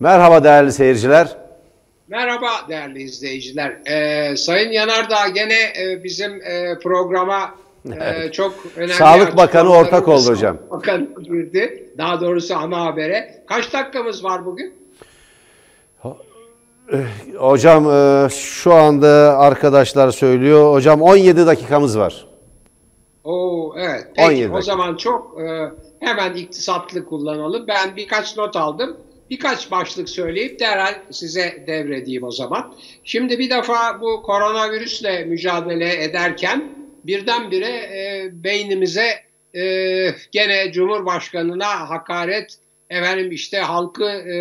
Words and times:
Merhaba 0.00 0.44
değerli 0.44 0.72
seyirciler. 0.72 1.36
Merhaba 2.08 2.48
değerli 2.68 3.02
izleyiciler. 3.02 3.70
Ee, 3.86 4.36
Sayın 4.36 4.72
Yanardağ 4.72 5.28
gene 5.28 5.54
e, 5.80 6.04
bizim 6.04 6.42
e, 6.42 6.78
programa 6.82 7.54
e, 8.00 8.30
çok 8.32 8.54
önemli... 8.76 8.92
Sağlık 8.92 9.36
Bakanı 9.36 9.70
ortak 9.70 10.08
oldu 10.08 10.30
hocam. 10.30 10.58
Bakan 10.70 11.08
girdi. 11.22 11.92
Daha 11.98 12.20
doğrusu 12.20 12.56
ana 12.56 12.84
habere. 12.84 13.42
Kaç 13.46 13.72
dakikamız 13.72 14.24
var 14.24 14.46
bugün? 14.46 14.74
Hocam 17.38 17.90
e, 17.90 18.28
şu 18.30 18.74
anda 18.74 19.38
arkadaşlar 19.38 20.10
söylüyor. 20.10 20.72
Hocam 20.72 21.02
17 21.02 21.46
dakikamız 21.46 21.98
var. 21.98 22.26
Oo 23.24 23.74
evet. 23.78 24.06
Peki 24.16 24.50
o 24.50 24.62
zaman 24.62 24.96
çok 24.96 25.40
e, 25.40 25.70
hemen 26.00 26.34
iktisatlı 26.34 27.04
kullanalım. 27.04 27.66
Ben 27.68 27.96
birkaç 27.96 28.36
not 28.36 28.56
aldım. 28.56 28.96
Birkaç 29.30 29.70
başlık 29.70 30.08
söyleyip 30.08 30.60
derhal 30.60 30.94
size 31.10 31.64
devredeyim 31.66 32.22
o 32.22 32.30
zaman. 32.30 32.74
Şimdi 33.04 33.38
bir 33.38 33.50
defa 33.50 34.00
bu 34.00 34.22
koronavirüsle 34.22 35.24
mücadele 35.24 36.04
ederken 36.04 36.72
birdenbire 37.04 37.68
e, 37.68 38.30
beynimize 38.32 39.08
e, 39.54 39.62
gene 40.32 40.72
Cumhurbaşkanı'na 40.72 41.90
hakaret, 41.90 42.58
efendim 42.90 43.32
işte 43.32 43.58
halkı 43.58 44.04
e, 44.04 44.36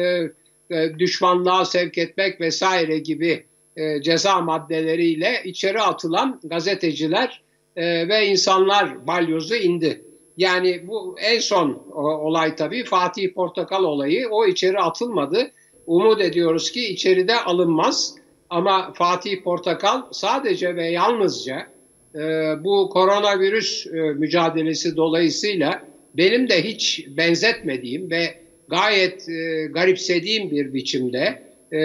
e, 0.75 0.99
düşmanlığa 0.99 1.65
sevk 1.65 1.97
etmek 1.97 2.41
vesaire 2.41 2.99
gibi 2.99 3.45
e, 3.77 4.01
ceza 4.01 4.41
maddeleriyle 4.41 5.41
içeri 5.43 5.81
atılan 5.81 6.39
gazeteciler 6.43 7.41
e, 7.75 8.07
ve 8.07 8.27
insanlar 8.27 9.07
balyozu 9.07 9.55
indi. 9.55 10.01
Yani 10.37 10.87
bu 10.87 11.15
en 11.19 11.39
son 11.39 11.83
olay 11.95 12.55
tabii 12.55 12.83
Fatih 12.83 13.33
Portakal 13.33 13.83
olayı. 13.83 14.27
O 14.29 14.45
içeri 14.45 14.79
atılmadı. 14.79 15.51
Umut 15.87 16.21
ediyoruz 16.21 16.71
ki 16.71 16.85
içeride 16.85 17.35
alınmaz. 17.39 18.15
Ama 18.49 18.93
Fatih 18.93 19.43
Portakal 19.43 20.01
sadece 20.11 20.75
ve 20.75 20.87
yalnızca 20.87 21.67
e, 22.15 22.19
bu 22.63 22.89
koronavirüs 22.89 23.87
e, 23.87 23.91
mücadelesi 23.91 24.95
dolayısıyla 24.95 25.81
benim 26.17 26.49
de 26.49 26.63
hiç 26.63 27.05
benzetmediğim 27.17 28.11
ve 28.11 28.23
gayet 28.67 29.29
e, 29.29 29.65
garipsediğim 29.65 30.51
bir 30.51 30.73
biçimde 30.73 31.43
e, 31.73 31.79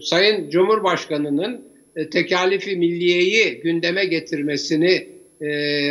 Sayın 0.00 0.50
Cumhurbaşkanı'nın 0.50 1.64
e, 1.96 2.10
tekalifi 2.10 2.76
milliyeyi 2.76 3.60
gündeme 3.60 4.04
getirmesini 4.04 5.08
e, 5.42 5.90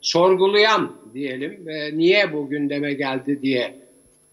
sorgulayan 0.00 1.01
diyelim 1.14 1.68
e, 1.68 1.98
niye 1.98 2.32
bu 2.32 2.48
gündeme 2.48 2.92
geldi 2.92 3.42
diye 3.42 3.74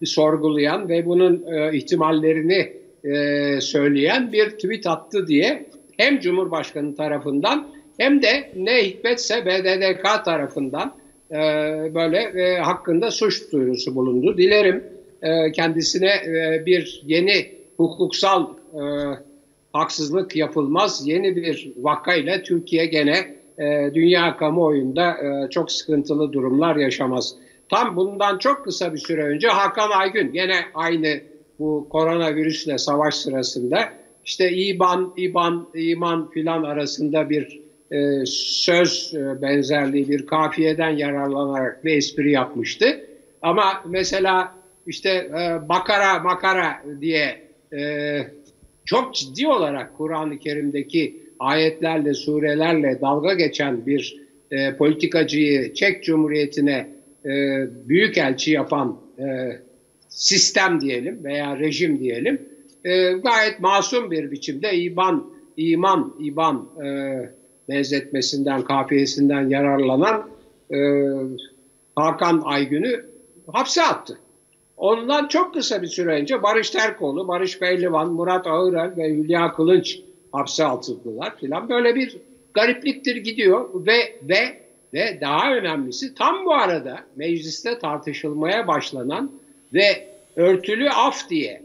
sorgulayan 0.04 0.90
ve 0.90 1.06
bunun 1.06 1.46
e, 1.54 1.78
ihtimallerini 1.78 2.74
e, 3.04 3.62
söyleyen 3.62 4.34
bir 4.34 4.50
tweet 4.50 4.88
attı 4.88 5.28
diye 5.28 5.66
hem 5.98 6.20
Cumhurbaşkanı 6.20 6.96
tarafından 6.96 7.68
hem 7.98 8.22
de 8.22 8.52
ne 8.56 8.84
hikmetse 8.84 9.46
BDDK 9.46 10.26
tarafından 10.26 10.96
e, 11.32 11.36
böyle 11.96 12.18
e, 12.18 12.58
hakkında 12.58 13.12
suç 13.12 13.52
duyurusu 13.52 13.96
bulundu. 13.96 14.38
Dilerim 14.38 14.84
e, 15.22 15.52
kendisine 15.52 16.10
e, 16.10 16.64
bir 16.66 17.02
yeni 17.06 17.52
hukuksal 17.78 18.48
e, 18.74 18.82
haksızlık 19.74 20.36
yapılmaz. 20.36 21.08
Yeni 21.08 21.36
bir 21.36 21.72
vakayla 21.78 22.44
Türkiye 22.44 22.86
gene 22.86 23.39
e, 23.60 23.94
dünya 23.94 24.38
kamuoyunda 24.38 25.12
e, 25.12 25.50
çok 25.50 25.72
sıkıntılı 25.72 26.34
durumlar 26.34 26.76
yaşamaz. 26.76 27.36
Tam 27.70 27.96
bundan 27.96 28.38
çok 28.38 28.64
kısa 28.64 28.94
bir 28.94 28.98
süre 28.98 29.24
önce 29.24 29.48
Hakan 29.48 29.90
Aygün 29.90 30.32
gene 30.32 30.56
aynı 30.74 31.22
bu 31.60 31.88
koronavirüsle 31.90 32.78
savaş 32.78 33.16
sırasında 33.16 33.80
işte 34.26 34.52
İban, 34.52 35.14
İban, 35.18 35.70
İman 35.76 36.30
filan 36.30 36.64
arasında 36.64 37.30
bir 37.30 37.62
e, 37.92 38.26
söz 38.26 39.14
benzerliği 39.42 40.10
bir 40.10 40.26
kafiyeden 40.26 40.90
yararlanarak 40.90 41.86
bir 41.86 41.98
espri 41.98 42.32
yapmıştı. 42.32 43.02
Ama 43.42 43.84
mesela 43.86 44.56
işte 44.88 45.10
e, 45.10 45.70
bakara 45.70 46.20
makara 46.20 46.84
diye 47.02 47.50
çok 48.86 49.16
ciddi 49.16 49.48
olarak 49.48 49.98
Kur'an-ı 49.98 50.40
Kerim'deki 50.40 51.29
ayetlerle, 51.40 52.14
surelerle 52.14 53.02
dalga 53.02 53.34
geçen 53.34 53.86
bir 53.86 54.18
e, 54.52 54.76
politikacıyı 54.76 55.74
Çek 55.74 56.04
Cumhuriyeti'ne 56.04 56.88
e, 57.26 57.30
büyük 57.90 58.18
elçi 58.18 58.52
yapan 58.52 58.98
e, 59.20 59.26
sistem 60.10 60.82
diyelim 60.82 61.24
veya 61.24 61.60
rejim 61.60 62.00
diyelim 62.00 62.42
e, 62.86 63.12
gayet 63.12 63.60
masum 63.60 64.12
bir 64.12 64.32
biçimde 64.32 64.78
iman, 64.78 65.32
iman, 65.58 66.16
iman 66.20 66.70
e, 66.86 67.20
benzetmesinden, 67.70 68.62
kafiyesinden 68.62 69.50
yararlanan 69.50 70.30
e, 70.74 70.78
Hakan 71.96 72.42
Aygün'ü 72.46 73.06
hapse 73.48 73.84
attı. 73.84 74.18
Ondan 74.78 75.28
çok 75.28 75.54
kısa 75.54 75.82
bir 75.82 75.88
süre 75.88 76.22
önce 76.22 76.44
Barış 76.44 76.70
Terkoğlu, 76.70 77.28
Barış 77.28 77.60
Pehlivan, 77.60 78.14
Murat 78.14 78.48
Ağırel 78.48 78.98
ve 78.98 79.10
Hülya 79.10 79.54
Kılınç 79.54 80.00
hapse 80.32 80.66
atıldılar 80.66 81.38
filan. 81.38 81.70
Böyle 81.70 81.96
bir 81.96 82.18
garipliktir 82.54 83.16
gidiyor 83.16 83.86
ve 83.86 84.20
ve 84.24 84.60
ve 84.94 85.18
daha 85.22 85.54
önemlisi 85.54 86.16
tam 86.16 86.46
bu 86.46 86.54
arada 86.54 87.00
mecliste 87.16 87.80
tartışılmaya 87.80 88.68
başlanan 88.68 89.32
ve 89.74 90.08
örtülü 90.36 90.90
af 90.90 91.30
diye 91.30 91.62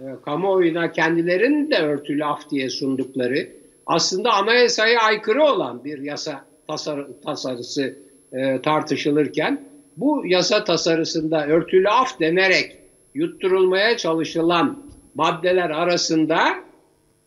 e, 0.00 0.04
kamuoyuna 0.24 0.92
kendilerinin 0.92 1.70
de 1.70 1.78
örtülü 1.78 2.24
af 2.24 2.50
diye 2.50 2.70
sundukları 2.70 3.48
aslında 3.86 4.32
anayasaya 4.32 5.00
aykırı 5.00 5.44
olan 5.44 5.84
bir 5.84 5.98
yasa 5.98 6.44
tasar, 6.66 7.06
tasarısı 7.24 7.98
e, 8.32 8.62
tartışılırken 8.62 9.64
bu 9.96 10.26
yasa 10.26 10.64
tasarısında 10.64 11.46
örtülü 11.46 11.88
af 11.88 12.20
denerek 12.20 12.76
yutturulmaya 13.14 13.96
çalışılan 13.96 14.82
maddeler 15.14 15.70
arasında 15.70 16.54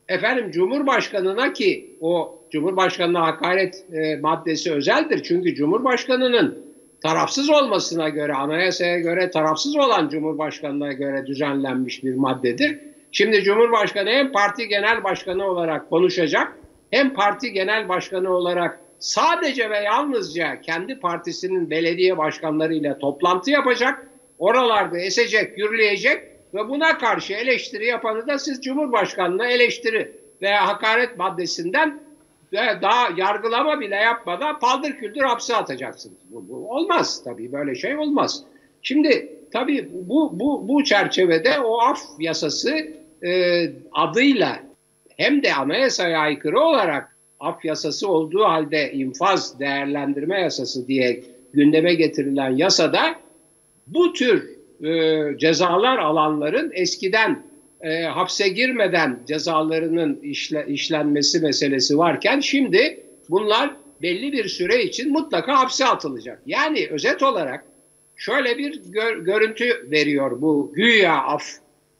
efendim 0.10 0.52
Cumhurbaşkanına 0.52 1.54
ki 1.54 1.98
o 2.02 2.40
Cumhurbaşkanına 2.52 3.28
hakaret 3.28 3.86
e, 3.94 4.16
maddesi 4.16 4.74
özeldir. 4.74 5.24
Çünkü 5.24 5.56
Cumhurbaşkanının 5.56 6.68
tarafsız 7.02 7.50
olmasına 7.50 8.10
göre, 8.10 8.34
anayasaya 8.34 9.00
göre 9.00 9.30
tarafsız 9.30 9.76
olan 9.76 10.10
Cumhurbaşkanına 10.10 10.94
göre 10.94 11.26
düzenlenmiş 11.26 12.04
bir 12.04 12.16
maddedir. 12.16 12.80
Şimdi 13.12 13.44
Cumhurbaşkanı 13.44 14.10
hem 14.10 14.32
parti 14.32 14.68
genel 14.68 15.04
başkanı 15.04 15.46
olarak 15.46 15.90
konuşacak, 15.90 16.58
hem 16.92 17.14
parti 17.14 17.52
genel 17.52 17.90
başkanı 17.90 18.34
olarak 18.34 18.80
sadece 19.00 19.70
ve 19.70 19.78
yalnızca 19.78 20.62
kendi 20.62 21.00
partisinin 21.00 21.70
belediye 21.70 22.18
başkanlarıyla 22.18 22.98
toplantı 22.98 23.52
yapacak, 23.52 24.08
oralarda 24.40 25.00
esecek, 25.00 25.56
gürleyecek 25.58 26.37
ve 26.54 26.70
buna 26.70 26.98
karşı 26.98 27.34
eleştiri 27.34 27.86
yapanı 27.86 28.28
da 28.28 28.40
siz 28.40 28.62
Cumhurbaşkanı'na 28.62 29.48
eleştiri 29.48 30.12
veya 30.42 30.68
hakaret 30.68 31.18
maddesinden 31.18 32.00
ve 32.54 32.58
daha 32.82 33.10
yargılama 33.18 33.80
bile 33.80 33.96
yapmadan 33.96 34.60
paldır 34.60 34.92
küldür 34.92 35.22
hapse 35.22 35.56
atacaksınız. 35.56 36.18
Bu, 36.30 36.50
bu 36.50 36.72
olmaz 36.72 37.24
tabii 37.24 37.52
böyle 37.52 37.76
şey 37.76 37.98
olmaz. 37.98 38.44
Şimdi 38.82 39.32
tabii 39.52 39.90
bu, 39.94 40.40
bu, 40.40 40.68
bu 40.68 40.84
çerçevede 40.84 41.60
o 41.60 41.82
af 41.82 42.00
yasası 42.20 42.88
e, 43.24 43.64
adıyla 43.92 44.60
hem 45.18 45.44
de 45.44 45.54
anayasaya 45.54 46.20
aykırı 46.20 46.60
olarak 46.60 47.18
af 47.40 47.66
yasası 47.66 48.10
olduğu 48.10 48.44
halde 48.44 48.92
infaz 48.94 49.60
değerlendirme 49.60 50.42
yasası 50.42 50.88
diye 50.88 51.24
gündeme 51.54 51.94
getirilen 51.94 52.50
yasada 52.50 53.16
bu 53.88 54.14
tür 54.14 54.57
e, 54.84 55.24
cezalar 55.38 55.98
alanların 55.98 56.72
eskiden 56.74 57.44
e, 57.82 58.04
hapse 58.04 58.48
girmeden 58.50 59.20
cezalarının 59.28 60.20
işle, 60.24 60.66
işlenmesi 60.68 61.40
meselesi 61.40 61.98
varken 61.98 62.40
şimdi 62.40 63.04
bunlar 63.30 63.72
belli 64.02 64.32
bir 64.32 64.48
süre 64.48 64.84
için 64.84 65.12
mutlaka 65.12 65.60
hapse 65.60 65.86
atılacak. 65.86 66.42
Yani 66.46 66.88
özet 66.92 67.24
olarak 67.24 67.66
şöyle 68.16 68.58
bir 68.58 68.82
gör, 68.84 69.18
görüntü 69.18 69.88
veriyor 69.92 70.42
bu 70.42 70.72
güya 70.76 71.24
af 71.24 71.44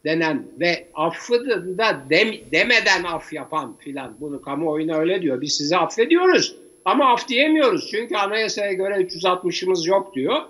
denen 0.06 0.44
ve 0.60 0.88
affı 0.94 1.50
da 1.78 1.98
dem, 2.10 2.28
demeden 2.52 3.04
af 3.04 3.34
yapan 3.34 3.78
filan 3.78 4.16
bunu 4.20 4.42
kamuoyuna 4.42 4.98
öyle 4.98 5.22
diyor. 5.22 5.42
Biz 5.42 5.58
sizi 5.58 5.78
affediyoruz 5.78 6.56
ama 6.86 7.14
af 7.14 7.28
diyemiyoruz 7.28 7.88
çünkü 7.92 8.16
anayasaya 8.16 8.74
göre 8.74 8.94
360'ımız 8.94 9.88
yok 9.90 10.16
diyor 10.16 10.42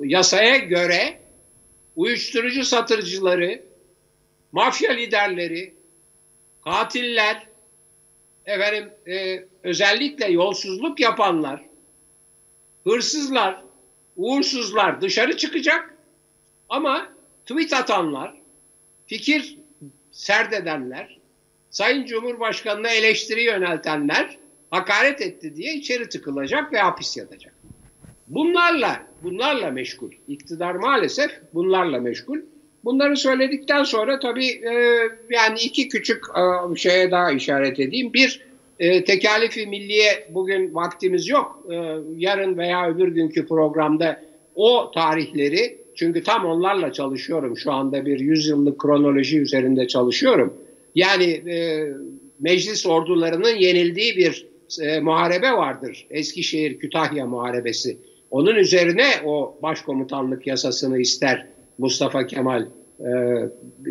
yasaya 0.00 0.56
göre 0.56 1.20
uyuşturucu 1.96 2.64
satıcıları, 2.64 3.62
mafya 4.52 4.92
liderleri, 4.92 5.74
katiller, 6.64 7.46
efendim 8.46 8.90
e, 9.06 9.44
özellikle 9.62 10.26
yolsuzluk 10.26 11.00
yapanlar, 11.00 11.64
hırsızlar, 12.84 13.62
uğursuzlar 14.16 15.00
dışarı 15.00 15.36
çıkacak 15.36 15.94
ama 16.68 17.12
tweet 17.46 17.72
atanlar, 17.72 18.34
fikir 19.06 19.58
serdedenler, 20.12 21.16
Sayın 21.70 22.06
Cumhurbaşkanı'na 22.06 22.88
eleştiri 22.88 23.44
yöneltenler 23.44 24.38
hakaret 24.70 25.20
etti 25.20 25.56
diye 25.56 25.74
içeri 25.74 26.08
tıkılacak 26.08 26.72
ve 26.72 26.78
hapis 26.78 27.16
yatacak. 27.16 27.55
Bunlarla, 28.28 29.06
bunlarla 29.22 29.70
meşgul. 29.70 30.10
İktidar 30.28 30.74
maalesef 30.74 31.30
bunlarla 31.54 32.00
meşgul. 32.00 32.38
Bunları 32.84 33.16
söyledikten 33.16 33.82
sonra 33.82 34.18
tabii 34.18 34.46
e, 34.46 34.72
yani 35.30 35.58
iki 35.64 35.88
küçük 35.88 36.24
e, 36.36 36.76
şeye 36.76 37.10
daha 37.10 37.32
işaret 37.32 37.80
edeyim. 37.80 38.12
Bir, 38.12 38.46
e, 38.78 39.04
tekalifi 39.04 39.66
milliye 39.66 40.28
bugün 40.30 40.74
vaktimiz 40.74 41.28
yok. 41.28 41.66
E, 41.70 41.74
yarın 42.16 42.58
veya 42.58 42.90
öbür 42.90 43.08
günkü 43.08 43.46
programda 43.46 44.20
o 44.54 44.90
tarihleri, 44.94 45.78
çünkü 45.94 46.22
tam 46.22 46.44
onlarla 46.44 46.92
çalışıyorum 46.92 47.56
şu 47.56 47.72
anda 47.72 48.06
bir 48.06 48.20
yüzyıllık 48.20 48.80
kronoloji 48.80 49.40
üzerinde 49.40 49.88
çalışıyorum. 49.88 50.54
Yani 50.94 51.24
e, 51.24 51.86
meclis 52.40 52.86
ordularının 52.86 53.56
yenildiği 53.56 54.16
bir 54.16 54.46
e, 54.82 55.00
muharebe 55.00 55.52
vardır. 55.52 56.06
Eskişehir 56.10 56.78
Kütahya 56.78 57.26
Muharebesi. 57.26 57.98
Onun 58.30 58.54
üzerine 58.54 59.06
o 59.24 59.58
başkomutanlık 59.62 60.46
yasasını 60.46 60.98
ister 60.98 61.46
Mustafa 61.78 62.26
Kemal 62.26 62.66
e, 63.00 63.08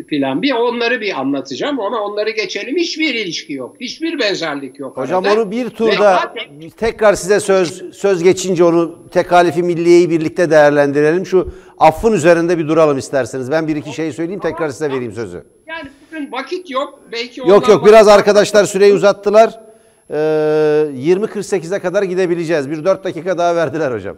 filan 0.06 0.42
bir 0.42 0.52
onları 0.52 1.00
bir 1.00 1.20
anlatacağım 1.20 1.80
ama 1.80 2.00
onları 2.00 2.30
geçelim. 2.30 2.76
Hiçbir 2.76 3.14
ilişki 3.14 3.52
yok. 3.52 3.76
Hiçbir 3.80 4.18
benzerlik 4.18 4.78
yok. 4.78 4.96
Hocam 4.96 5.24
arada. 5.24 5.40
onu 5.40 5.50
bir 5.50 5.70
turda 5.70 6.34
Ve 6.36 6.70
tekrar 6.70 7.14
size 7.14 7.40
söz 7.40 7.94
söz 7.94 8.22
geçince 8.22 8.64
onu 8.64 9.08
tekalifi 9.10 9.62
milliyeyi 9.62 10.10
birlikte 10.10 10.50
değerlendirelim. 10.50 11.26
Şu 11.26 11.52
affın 11.78 12.12
üzerinde 12.12 12.58
bir 12.58 12.68
duralım 12.68 12.98
isterseniz. 12.98 13.50
Ben 13.50 13.68
bir 13.68 13.76
iki 13.76 13.92
şey 13.92 14.12
söyleyeyim 14.12 14.40
tekrar 14.40 14.68
size 14.68 14.90
vereyim 14.90 15.12
sözü. 15.12 15.44
Yani 15.66 15.88
bugün 16.12 16.32
vakit 16.32 16.70
yok. 16.70 17.00
Belki 17.12 17.40
Yok 17.40 17.68
yok 17.68 17.86
biraz 17.86 18.08
arkadaşlar 18.08 18.64
süreyi 18.64 18.94
uzattılar. 18.94 19.65
Ee, 20.10 20.14
20.48'e 20.14 21.78
kadar 21.78 22.02
gidebileceğiz. 22.02 22.70
Bir 22.70 22.84
4 22.84 23.04
dakika 23.04 23.38
daha 23.38 23.56
verdiler 23.56 23.92
hocam. 23.92 24.16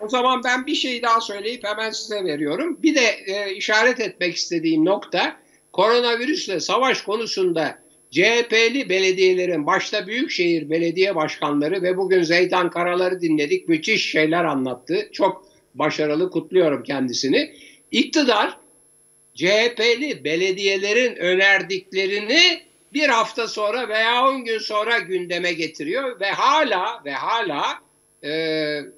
O 0.00 0.08
zaman 0.08 0.40
ben 0.44 0.66
bir 0.66 0.74
şey 0.74 1.02
daha 1.02 1.20
söyleyip 1.20 1.64
hemen 1.64 1.90
size 1.90 2.24
veriyorum. 2.24 2.78
Bir 2.82 2.94
de 2.94 3.06
e, 3.26 3.54
işaret 3.54 4.00
etmek 4.00 4.36
istediğim 4.36 4.84
nokta 4.84 5.36
koronavirüsle 5.72 6.60
savaş 6.60 7.02
konusunda 7.02 7.78
CHP'li 8.10 8.88
belediyelerin 8.88 9.66
başta 9.66 10.06
büyükşehir 10.06 10.70
belediye 10.70 11.14
başkanları 11.14 11.82
ve 11.82 11.96
bugün 11.96 12.22
Zeydan 12.22 12.70
Karalar'ı 12.70 13.20
dinledik. 13.20 13.68
Müthiş 13.68 14.10
şeyler 14.10 14.44
anlattı. 14.44 15.08
Çok 15.12 15.44
başarılı 15.74 16.30
kutluyorum 16.30 16.82
kendisini. 16.82 17.54
İktidar 17.90 18.58
CHP'li 19.34 20.24
belediyelerin 20.24 21.16
önerdiklerini 21.16 22.60
bir 22.94 23.08
hafta 23.08 23.48
sonra 23.48 23.88
veya 23.88 24.28
10 24.28 24.44
gün 24.44 24.58
sonra 24.58 24.98
gündeme 24.98 25.52
getiriyor 25.52 26.20
ve 26.20 26.30
hala 26.30 27.00
ve 27.04 27.12
hala 27.12 27.64
e, 28.24 28.32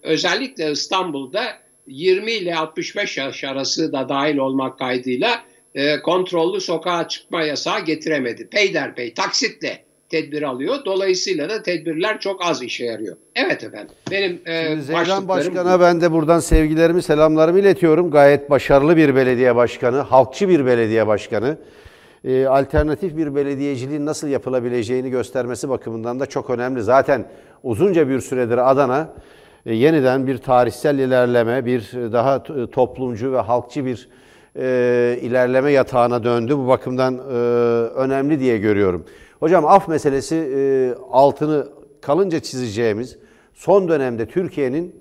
özellikle 0.03 0.71
İstanbul'da 0.71 1.45
20 1.87 2.33
ile 2.33 2.57
65 2.57 3.19
yaş 3.19 3.45
arası 3.45 3.93
da 3.93 4.09
dahil 4.09 4.37
olmak 4.37 4.79
kaydıyla 4.79 5.41
e, 5.75 6.03
kontrollü 6.03 6.61
sokağa 6.61 7.09
çıkma 7.09 7.43
yasağı 7.43 7.81
getiremedi. 7.81 8.49
Peyderpey 8.49 9.15
taksitle 9.15 9.87
tedbir 10.09 10.43
alıyor. 10.43 10.85
Dolayısıyla 10.85 11.49
da 11.49 11.63
tedbirler 11.63 12.21
çok 12.21 12.45
az 12.45 12.63
işe 12.63 12.85
yarıyor. 12.85 13.17
Evet 13.35 13.65
efendim. 13.65 13.95
Benim 14.11 14.41
e, 14.47 14.77
Zeydan 14.81 15.29
Başkan'a 15.29 15.79
bu. 15.79 15.83
ben 15.83 16.01
de 16.01 16.13
buradan 16.13 16.41
sevgilerimi, 16.41 17.03
selamlarımı 17.03 17.61
iletiyorum. 17.61 18.11
Gayet 18.11 18.51
başarılı 18.51 18.97
bir 18.97 19.15
belediye 19.15 19.57
başkanı, 19.57 19.97
halkçı 19.97 20.49
bir 20.49 20.67
belediye 20.67 21.07
başkanı. 21.07 21.59
E, 22.26 22.46
alternatif 22.46 23.17
bir 23.17 23.34
belediyeciliğin 23.34 24.06
nasıl 24.06 24.28
yapılabileceğini 24.28 25.11
göstermesi 25.11 25.69
bakımından 25.69 26.20
da 26.20 26.26
çok 26.26 26.50
önemli. 26.50 26.82
Zaten 26.82 27.28
uzunca 27.62 28.08
bir 28.08 28.20
süredir 28.20 28.70
Adana 28.70 29.08
e, 29.67 29.75
yeniden 29.75 30.26
bir 30.26 30.38
tarihsel 30.38 30.99
ilerleme, 30.99 31.64
bir 31.64 31.93
daha 32.12 32.43
toplumcu 32.70 33.32
ve 33.32 33.38
halkçı 33.38 33.84
bir 33.87 34.08
e, 34.56 35.19
ilerleme 35.23 35.73
yatağına 35.73 36.25
döndü. 36.25 36.58
Bu 36.58 36.69
bakımdan 36.69 37.14
e, 37.19 37.32
önemli 37.94 38.40
diye 38.40 38.58
görüyorum. 38.58 39.05
Hocam 39.40 39.64
af 39.67 39.88
meselesi 39.88 40.37
e, 40.37 40.61
altını 41.11 41.67
kalınca 42.00 42.40
çizeceğimiz 42.40 43.19
son 43.55 43.88
dönemde 43.88 44.26
Türkiye'nin 44.26 44.94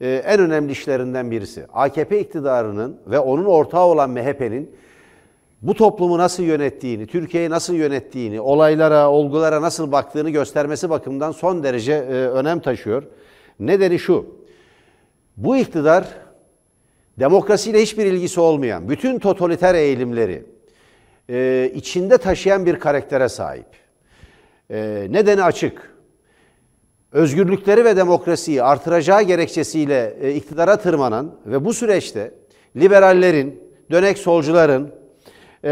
e, 0.00 0.22
en 0.26 0.40
önemli 0.40 0.72
işlerinden 0.72 1.30
birisi. 1.30 1.66
AKP 1.72 2.20
iktidarının 2.20 2.96
ve 3.06 3.18
onun 3.18 3.44
ortağı 3.44 3.84
olan 3.84 4.10
MHP'nin 4.10 4.70
bu 5.64 5.74
toplumu 5.74 6.18
nasıl 6.18 6.42
yönettiğini, 6.42 7.06
Türkiye'yi 7.06 7.50
nasıl 7.50 7.74
yönettiğini, 7.74 8.40
olaylara, 8.40 9.10
olgulara 9.10 9.62
nasıl 9.62 9.92
baktığını 9.92 10.30
göstermesi 10.30 10.90
bakımından 10.90 11.32
son 11.32 11.62
derece 11.62 11.92
e, 11.92 12.12
önem 12.12 12.60
taşıyor. 12.60 13.02
Nedeni 13.60 13.98
şu, 13.98 14.26
bu 15.36 15.56
iktidar 15.56 16.04
demokrasiyle 17.18 17.82
hiçbir 17.82 18.06
ilgisi 18.06 18.40
olmayan, 18.40 18.88
bütün 18.88 19.18
totaliter 19.18 19.74
eğilimleri 19.74 20.44
e, 21.30 21.70
içinde 21.74 22.18
taşıyan 22.18 22.66
bir 22.66 22.78
karaktere 22.78 23.28
sahip. 23.28 23.66
E, 24.70 25.06
nedeni 25.10 25.42
açık. 25.42 25.94
Özgürlükleri 27.12 27.84
ve 27.84 27.96
demokrasiyi 27.96 28.62
artıracağı 28.62 29.22
gerekçesiyle 29.22 30.16
e, 30.20 30.34
iktidara 30.34 30.76
tırmanan 30.76 31.34
ve 31.46 31.64
bu 31.64 31.74
süreçte 31.74 32.34
liberallerin, 32.76 33.62
dönek 33.90 34.18
solcuların, 34.18 35.03
e, 35.64 35.70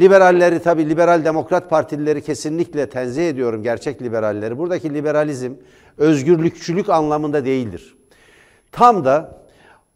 liberalleri 0.00 0.58
tabii 0.58 0.88
liberal 0.88 1.24
demokrat 1.24 1.70
partilileri 1.70 2.22
kesinlikle 2.22 2.88
tenzih 2.88 3.28
ediyorum 3.28 3.62
gerçek 3.62 4.02
liberalleri. 4.02 4.58
Buradaki 4.58 4.94
liberalizm 4.94 5.52
özgürlükçülük 5.98 6.88
anlamında 6.88 7.44
değildir. 7.44 7.94
Tam 8.72 9.04
da 9.04 9.42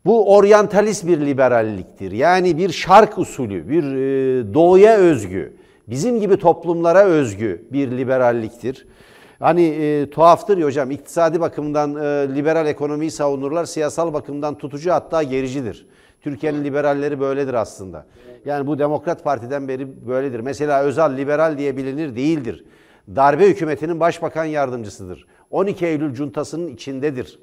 bu 0.04 0.34
oryantalist 0.34 1.06
bir 1.06 1.20
liberalliktir. 1.20 2.12
Yani 2.12 2.58
bir 2.58 2.70
şark 2.70 3.18
usulü, 3.18 3.68
bir 3.68 3.82
e, 3.82 4.54
doğuya 4.54 4.96
özgü, 4.96 5.56
bizim 5.88 6.20
gibi 6.20 6.36
toplumlara 6.36 7.04
özgü 7.04 7.66
bir 7.72 7.90
liberalliktir. 7.90 8.86
Hani 9.38 9.62
e, 9.62 10.10
tuhaftır 10.10 10.58
ya 10.58 10.66
hocam, 10.66 10.90
iktisadi 10.90 11.40
bakımdan 11.40 11.96
e, 11.96 12.34
liberal 12.34 12.66
ekonomiyi 12.66 13.10
savunurlar, 13.10 13.64
siyasal 13.64 14.12
bakımdan 14.12 14.58
tutucu 14.58 14.92
hatta 14.92 15.22
gericidir. 15.22 15.86
Türkiye'nin 16.26 16.64
liberalleri 16.64 17.20
böyledir 17.20 17.54
aslında. 17.54 18.06
Yani 18.44 18.66
bu 18.66 18.78
Demokrat 18.78 19.24
Parti'den 19.24 19.68
beri 19.68 20.06
böyledir. 20.06 20.40
Mesela 20.40 20.82
Özal 20.82 21.16
liberal 21.16 21.58
diye 21.58 21.76
bilinir 21.76 22.16
değildir. 22.16 22.64
Darbe 23.16 23.48
hükümetinin 23.48 24.00
başbakan 24.00 24.44
yardımcısıdır. 24.44 25.26
12 25.50 25.86
Eylül 25.86 26.14
cuntasının 26.14 26.66
içindedir. 26.66 27.38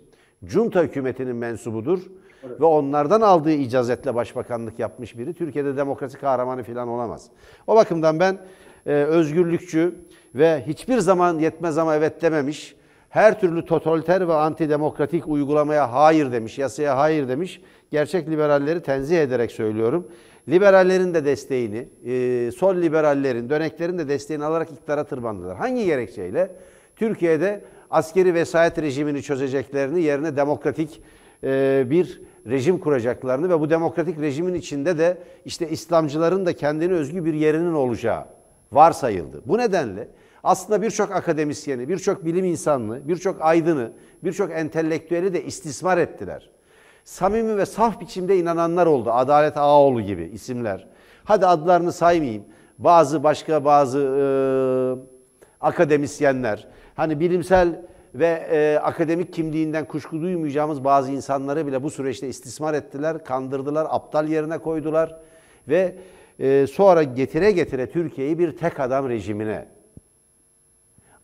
Junta 0.45 0.83
hükümetinin 0.83 1.35
mensubudur. 1.35 1.99
Evet. 2.47 2.61
Ve 2.61 2.65
onlardan 2.65 3.21
aldığı 3.21 3.51
icazetle 3.51 4.15
başbakanlık 4.15 4.79
yapmış 4.79 5.17
biri 5.17 5.33
Türkiye'de 5.33 5.77
demokrasi 5.77 6.17
kahramanı 6.17 6.63
falan 6.63 6.87
olamaz. 6.87 7.27
O 7.67 7.75
bakımdan 7.75 8.19
ben 8.19 8.37
e, 8.85 8.91
özgürlükçü 8.91 9.95
ve 10.35 10.63
hiçbir 10.67 10.97
zaman 10.97 11.39
yetmez 11.39 11.77
ama 11.77 11.95
evet 11.95 12.21
dememiş, 12.21 12.75
her 13.09 13.39
türlü 13.39 13.65
totaliter 13.65 14.27
ve 14.27 14.33
antidemokratik 14.33 15.27
uygulamaya 15.27 15.93
hayır 15.93 16.31
demiş, 16.31 16.57
yasaya 16.57 16.97
hayır 16.97 17.27
demiş. 17.27 17.61
Gerçek 17.93 18.29
liberalleri 18.29 18.81
tenzih 18.81 19.21
ederek 19.21 19.51
söylüyorum. 19.51 20.07
Liberallerin 20.49 21.13
de 21.13 21.25
desteğini, 21.25 21.87
e, 22.05 22.51
sol 22.51 22.75
liberallerin, 22.75 23.49
döneklerin 23.49 23.97
de 23.97 24.07
desteğini 24.07 24.45
alarak 24.45 24.71
iktidara 24.71 25.03
tırmandılar. 25.03 25.57
Hangi 25.57 25.85
gerekçeyle? 25.85 26.55
Türkiye'de 26.95 27.61
askeri 27.89 28.33
vesayet 28.33 28.81
rejimini 28.81 29.21
çözeceklerini 29.21 30.01
yerine 30.01 30.37
demokratik 30.37 31.01
e, 31.43 31.83
bir 31.89 32.21
rejim 32.47 32.77
kuracaklarını 32.77 33.49
ve 33.49 33.59
bu 33.59 33.69
demokratik 33.69 34.19
rejimin 34.19 34.53
içinde 34.53 34.97
de 34.97 35.17
işte 35.45 35.69
İslamcıların 35.69 36.45
da 36.45 36.53
kendine 36.53 36.93
özgü 36.93 37.25
bir 37.25 37.33
yerinin 37.33 37.73
olacağı 37.73 38.25
varsayıldı. 38.71 39.41
Bu 39.45 39.57
nedenle 39.57 40.07
aslında 40.43 40.81
birçok 40.81 41.11
akademisyeni, 41.11 41.89
birçok 41.89 42.25
bilim 42.25 42.45
insanını, 42.45 43.07
birçok 43.07 43.41
aydını, 43.41 43.91
birçok 44.23 44.51
entelektüeli 44.51 45.33
de 45.33 45.43
istismar 45.43 45.97
ettiler. 45.97 46.52
Samimi 47.03 47.57
ve 47.57 47.65
saf 47.65 48.01
biçimde 48.01 48.37
inananlar 48.37 48.85
oldu. 48.85 49.11
Adalet 49.11 49.57
Ağaoğlu 49.57 50.01
gibi 50.01 50.23
isimler. 50.23 50.87
Hadi 51.23 51.45
adlarını 51.45 51.91
saymayayım. 51.91 52.43
Bazı 52.79 53.23
başka 53.23 53.65
bazı 53.65 53.99
e, 53.99 54.25
akademisyenler, 55.61 56.67
hani 56.95 57.19
bilimsel 57.19 57.81
ve 58.15 58.47
e, 58.51 58.79
akademik 58.83 59.33
kimliğinden 59.33 59.85
kuşku 59.85 60.21
duymayacağımız 60.21 60.83
bazı 60.83 61.11
insanları 61.11 61.67
bile 61.67 61.83
bu 61.83 61.89
süreçte 61.89 62.27
istismar 62.27 62.73
ettiler, 62.73 63.23
kandırdılar, 63.23 63.87
aptal 63.89 64.27
yerine 64.27 64.57
koydular 64.57 65.15
ve 65.67 65.95
e, 66.39 66.67
sonra 66.67 67.03
getire 67.03 67.51
getire 67.51 67.89
Türkiye'yi 67.89 68.39
bir 68.39 68.57
tek 68.57 68.79
adam 68.79 69.09
rejimine, 69.09 69.65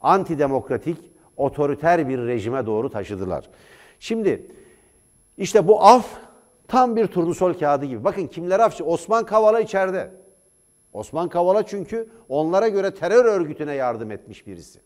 antidemokratik, 0.01 0.97
otoriter 1.37 2.09
bir 2.09 2.19
rejime 2.19 2.65
doğru 2.65 2.89
taşıdılar. 2.89 3.49
Şimdi 3.99 4.45
işte 5.39 5.67
bu 5.67 5.83
af 5.83 6.19
Tam 6.69 6.95
bir 6.95 7.07
turnusol 7.07 7.53
kağıdı 7.53 7.85
gibi. 7.85 8.03
Bakın 8.03 8.27
kimler 8.27 8.59
afçı? 8.59 8.85
Osman 8.85 9.25
Kavala 9.25 9.59
içeride. 9.59 10.11
Osman 10.93 11.29
Kavala 11.29 11.65
çünkü 11.65 12.09
onlara 12.29 12.67
göre 12.67 12.93
terör 12.93 13.25
örgütüne 13.25 13.73
yardım 13.73 14.11
etmiş 14.11 14.47
birisi. 14.47 14.79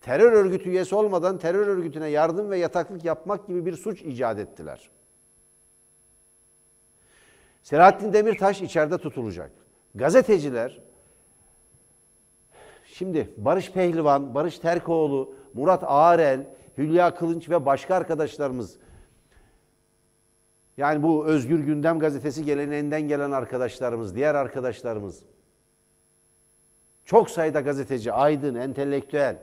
Terör 0.00 0.32
örgütü 0.32 0.70
üyesi 0.70 0.94
olmadan 0.94 1.38
terör 1.38 1.66
örgütüne 1.66 2.08
yardım 2.08 2.50
ve 2.50 2.58
yataklık 2.58 3.04
yapmak 3.04 3.46
gibi 3.46 3.66
bir 3.66 3.76
suç 3.76 4.02
icat 4.02 4.38
ettiler. 4.38 4.90
Selahattin 7.62 8.12
Demirtaş 8.12 8.62
içeride 8.62 8.98
tutulacak. 8.98 9.50
Gazeteciler 9.94 10.80
Şimdi 12.84 13.30
Barış 13.36 13.72
Pehlivan, 13.72 14.34
Barış 14.34 14.58
Terkoğlu, 14.58 15.34
Murat 15.54 15.82
Ağarel, 15.86 16.46
Hülya 16.78 17.14
Kılınç 17.14 17.50
ve 17.50 17.66
başka 17.66 17.94
arkadaşlarımız 17.94 18.78
yani 20.78 21.02
bu 21.02 21.26
Özgür 21.26 21.58
Gündem 21.58 21.98
gazetesi 21.98 22.44
geleneğinden 22.44 23.02
gelen 23.02 23.30
arkadaşlarımız, 23.30 24.14
diğer 24.14 24.34
arkadaşlarımız. 24.34 25.22
Çok 27.04 27.30
sayıda 27.30 27.60
gazeteci, 27.60 28.12
aydın, 28.12 28.54
entelektüel. 28.54 29.38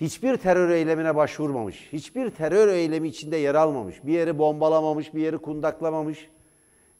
Hiçbir 0.00 0.36
terör 0.36 0.70
eylemine 0.70 1.16
başvurmamış, 1.16 1.88
hiçbir 1.92 2.30
terör 2.30 2.68
eylemi 2.68 3.08
içinde 3.08 3.36
yer 3.36 3.54
almamış, 3.54 4.04
bir 4.04 4.12
yeri 4.12 4.38
bombalamamış, 4.38 5.14
bir 5.14 5.20
yeri 5.20 5.38
kundaklamamış, 5.38 6.30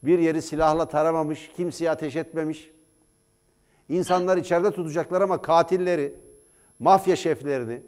bir 0.02 0.18
yeri 0.18 0.42
silahla 0.42 0.88
taramamış, 0.88 1.50
kimseye 1.56 1.90
ateş 1.90 2.16
etmemiş. 2.16 2.70
İnsanlar 3.88 4.36
içeride 4.36 4.70
tutacaklar 4.70 5.20
ama 5.20 5.42
katilleri, 5.42 6.14
mafya 6.78 7.16
şeflerini, 7.16 7.82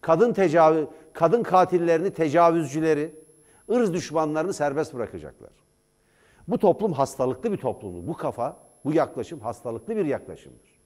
kadın 0.00 0.32
tecavüz, 0.32 0.86
kadın 1.12 1.42
katillerini, 1.42 2.10
tecavüzcüleri, 2.10 3.27
ırz 3.70 3.92
düşmanlarını 3.92 4.54
serbest 4.54 4.94
bırakacaklar. 4.94 5.50
Bu 6.48 6.58
toplum 6.58 6.92
hastalıklı 6.92 7.52
bir 7.52 7.56
toplum. 7.56 8.06
Bu 8.06 8.16
kafa, 8.16 8.56
bu 8.84 8.92
yaklaşım 8.92 9.40
hastalıklı 9.40 9.96
bir 9.96 10.04
yaklaşımdır. 10.04 10.78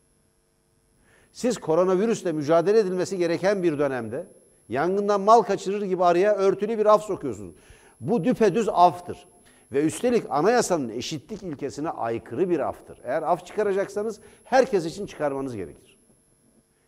Siz 1.33 1.59
koronavirüsle 1.59 2.33
mücadele 2.33 2.79
edilmesi 2.79 3.19
gereken 3.19 3.63
bir 3.63 3.79
dönemde 3.79 4.27
yangından 4.69 5.21
mal 5.21 5.43
kaçırır 5.43 5.83
gibi 5.83 6.05
araya 6.05 6.35
örtülü 6.35 6.79
bir 6.79 6.87
af 6.87 7.03
sokuyorsunuz. 7.03 7.55
Bu 8.01 8.25
düpedüz 8.25 8.69
aftır. 8.69 9.27
Ve 9.73 9.85
üstelik 9.85 10.25
anayasanın 10.31 10.89
eşitlik 10.89 11.43
ilkesine 11.43 11.91
aykırı 11.91 12.51
bir 12.51 12.61
aftır. 12.61 13.01
Eğer 13.05 13.23
af 13.23 13.47
çıkaracaksanız 13.47 14.21
herkes 14.45 14.85
için 14.85 15.07
çıkarmanız 15.07 15.57
gerekir. 15.57 15.99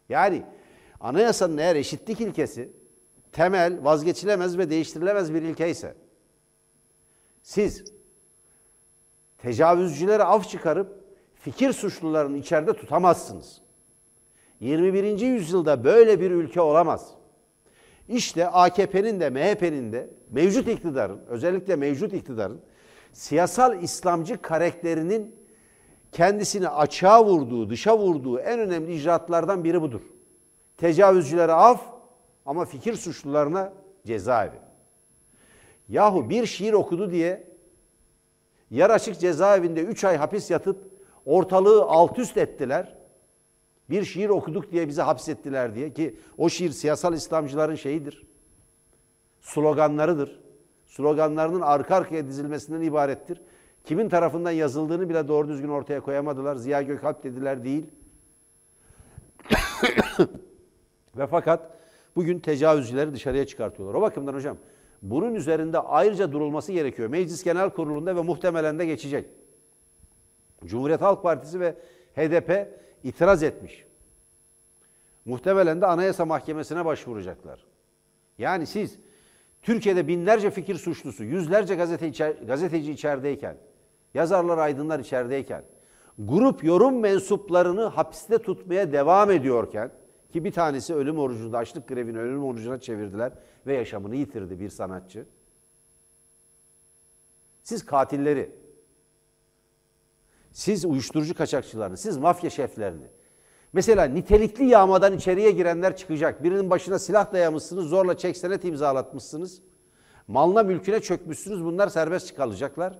Yani 0.08 0.42
anayasanın 1.00 1.58
eğer 1.58 1.76
eşitlik 1.76 2.20
ilkesi 2.20 2.72
temel, 3.34 3.84
vazgeçilemez 3.84 4.58
ve 4.58 4.70
değiştirilemez 4.70 5.34
bir 5.34 5.42
ilke 5.42 5.70
ise 5.70 5.94
siz 7.42 7.84
tecavüzcülere 9.38 10.22
af 10.22 10.48
çıkarıp 10.48 11.04
fikir 11.34 11.72
suçlularını 11.72 12.38
içeride 12.38 12.72
tutamazsınız. 12.72 13.60
21. 14.60 15.20
yüzyılda 15.20 15.84
böyle 15.84 16.20
bir 16.20 16.30
ülke 16.30 16.60
olamaz. 16.60 17.10
İşte 18.08 18.48
AKP'nin 18.48 19.20
de 19.20 19.30
MHP'nin 19.30 19.92
de 19.92 20.10
mevcut 20.30 20.68
iktidarın, 20.68 21.20
özellikle 21.28 21.76
mevcut 21.76 22.12
iktidarın 22.12 22.60
siyasal 23.12 23.82
İslamcı 23.82 24.42
karakterinin 24.42 25.36
kendisini 26.12 26.68
açığa 26.68 27.24
vurduğu, 27.24 27.70
dışa 27.70 27.98
vurduğu 27.98 28.38
en 28.38 28.60
önemli 28.60 28.94
icraatlardan 28.94 29.64
biri 29.64 29.82
budur. 29.82 30.00
Tecavüzcülere 30.76 31.52
af 31.52 31.93
ama 32.46 32.64
fikir 32.64 32.94
suçlularına 32.94 33.72
cezaevi. 34.06 34.56
Yahu 35.88 36.30
bir 36.30 36.46
şiir 36.46 36.72
okudu 36.72 37.10
diye 37.10 37.54
yer 38.70 38.90
açık 38.90 39.20
cezaevinde 39.20 39.82
3 39.82 40.04
ay 40.04 40.16
hapis 40.16 40.50
yatıp 40.50 40.90
ortalığı 41.24 41.82
alt 41.82 42.18
üst 42.18 42.36
ettiler. 42.36 42.96
Bir 43.90 44.04
şiir 44.04 44.28
okuduk 44.28 44.72
diye 44.72 44.88
bizi 44.88 45.02
hapsettiler 45.02 45.74
diye 45.74 45.92
ki 45.92 46.20
o 46.38 46.48
şiir 46.48 46.70
siyasal 46.70 47.14
İslamcıların 47.14 47.74
şeyidir. 47.74 48.26
Sloganlarıdır 49.40 50.44
sloganlarının 50.94 51.60
arka 51.60 51.96
arkaya 51.96 52.26
dizilmesinden 52.26 52.80
ibarettir. 52.80 53.40
Kimin 53.84 54.08
tarafından 54.08 54.50
yazıldığını 54.50 55.08
bile 55.08 55.28
doğru 55.28 55.48
düzgün 55.48 55.68
ortaya 55.68 56.00
koyamadılar. 56.00 56.56
Ziya 56.56 56.82
Gökalp 56.82 57.24
dediler 57.24 57.64
değil. 57.64 57.86
Ve 61.16 61.26
fakat 61.26 61.70
bugün 62.16 62.38
tecavüzcüleri 62.38 63.12
dışarıya 63.12 63.46
çıkartıyorlar. 63.46 63.94
O 63.94 64.02
bakımdan 64.02 64.34
hocam 64.34 64.56
bunun 65.02 65.34
üzerinde 65.34 65.78
ayrıca 65.78 66.32
durulması 66.32 66.72
gerekiyor. 66.72 67.08
Meclis 67.08 67.44
Genel 67.44 67.70
Kurulu'nda 67.70 68.16
ve 68.16 68.20
muhtemelen 68.20 68.78
de 68.78 68.86
geçecek. 68.86 69.26
Cumhuriyet 70.64 71.00
Halk 71.00 71.22
Partisi 71.22 71.60
ve 71.60 71.74
HDP 72.16 72.68
itiraz 73.04 73.42
etmiş. 73.42 73.84
Muhtemelen 75.24 75.80
de 75.80 75.86
Anayasa 75.86 76.24
Mahkemesi'ne 76.24 76.84
başvuracaklar. 76.84 77.64
Yani 78.38 78.66
siz 78.66 78.98
Türkiye'de 79.62 80.08
binlerce 80.08 80.50
fikir 80.50 80.74
suçlusu, 80.74 81.24
yüzlerce 81.24 81.74
gazeteci 82.46 82.92
içerideyken, 82.92 83.56
yazarlar, 84.14 84.58
aydınlar 84.58 84.98
içerideyken, 84.98 85.64
grup 86.18 86.64
yorum 86.64 87.00
mensuplarını 87.00 87.84
hapiste 87.84 88.38
tutmaya 88.38 88.92
devam 88.92 89.30
ediyorken, 89.30 89.90
ki 90.34 90.44
bir 90.44 90.52
tanesi 90.52 90.94
ölüm 90.94 91.18
orucunda, 91.18 91.58
açlık 91.58 91.88
grevini 91.88 92.18
ölüm 92.18 92.44
orucuna 92.44 92.80
çevirdiler 92.80 93.32
ve 93.66 93.74
yaşamını 93.74 94.16
yitirdi 94.16 94.60
bir 94.60 94.68
sanatçı. 94.68 95.26
Siz 97.62 97.86
katilleri, 97.86 98.50
siz 100.52 100.84
uyuşturucu 100.84 101.34
kaçakçılarını, 101.34 101.96
siz 101.96 102.16
mafya 102.16 102.50
şeflerini, 102.50 103.06
Mesela 103.72 104.04
nitelikli 104.04 104.64
yağmadan 104.64 105.12
içeriye 105.16 105.50
girenler 105.50 105.96
çıkacak. 105.96 106.44
Birinin 106.44 106.70
başına 106.70 106.98
silah 106.98 107.32
dayamışsınız, 107.32 107.86
zorla 107.86 108.16
çek 108.16 108.36
senet 108.36 108.64
imzalatmışsınız. 108.64 109.62
Malına 110.28 110.62
mülküne 110.62 111.00
çökmüşsünüz, 111.00 111.64
bunlar 111.64 111.88
serbest 111.88 112.26
çıkarılacaklar. 112.26 112.98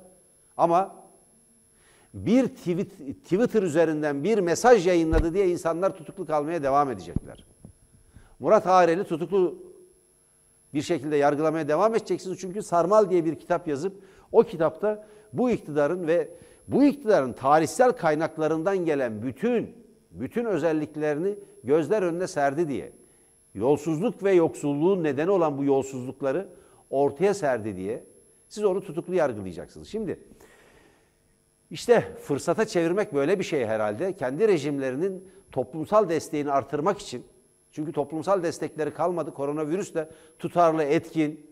Ama 0.56 1.03
bir 2.14 2.46
tweet, 2.46 2.90
Twitter 3.24 3.62
üzerinden 3.62 4.24
bir 4.24 4.38
mesaj 4.38 4.86
yayınladı 4.86 5.34
diye 5.34 5.48
insanlar 5.48 5.96
tutuklu 5.96 6.26
kalmaya 6.26 6.62
devam 6.62 6.90
edecekler. 6.90 7.44
Murat 8.38 8.66
Hareli 8.66 9.04
tutuklu 9.04 9.58
bir 10.74 10.82
şekilde 10.82 11.16
yargılamaya 11.16 11.68
devam 11.68 11.94
edeceksiniz. 11.94 12.38
Çünkü 12.40 12.62
Sarmal 12.62 13.10
diye 13.10 13.24
bir 13.24 13.34
kitap 13.34 13.68
yazıp 13.68 14.02
o 14.32 14.42
kitapta 14.42 15.06
bu 15.32 15.50
iktidarın 15.50 16.06
ve 16.06 16.30
bu 16.68 16.84
iktidarın 16.84 17.32
tarihsel 17.32 17.92
kaynaklarından 17.92 18.84
gelen 18.84 19.22
bütün 19.22 19.84
bütün 20.10 20.44
özelliklerini 20.44 21.34
gözler 21.64 22.02
önüne 22.02 22.26
serdi 22.26 22.68
diye. 22.68 22.92
Yolsuzluk 23.54 24.24
ve 24.24 24.32
yoksulluğun 24.32 25.04
nedeni 25.04 25.30
olan 25.30 25.58
bu 25.58 25.64
yolsuzlukları 25.64 26.48
ortaya 26.90 27.34
serdi 27.34 27.76
diye 27.76 28.04
siz 28.48 28.64
onu 28.64 28.80
tutuklu 28.80 29.14
yargılayacaksınız. 29.14 29.88
Şimdi 29.88 30.18
işte 31.70 32.16
fırsata 32.22 32.64
çevirmek 32.64 33.14
böyle 33.14 33.38
bir 33.38 33.44
şey 33.44 33.66
herhalde. 33.66 34.16
Kendi 34.16 34.48
rejimlerinin 34.48 35.28
toplumsal 35.52 36.08
desteğini 36.08 36.52
artırmak 36.52 36.98
için 36.98 37.26
çünkü 37.72 37.92
toplumsal 37.92 38.42
destekleri 38.42 38.94
kalmadı. 38.94 39.34
Koronavirüsle 39.34 40.08
tutarlı, 40.38 40.82
etkin 40.82 41.46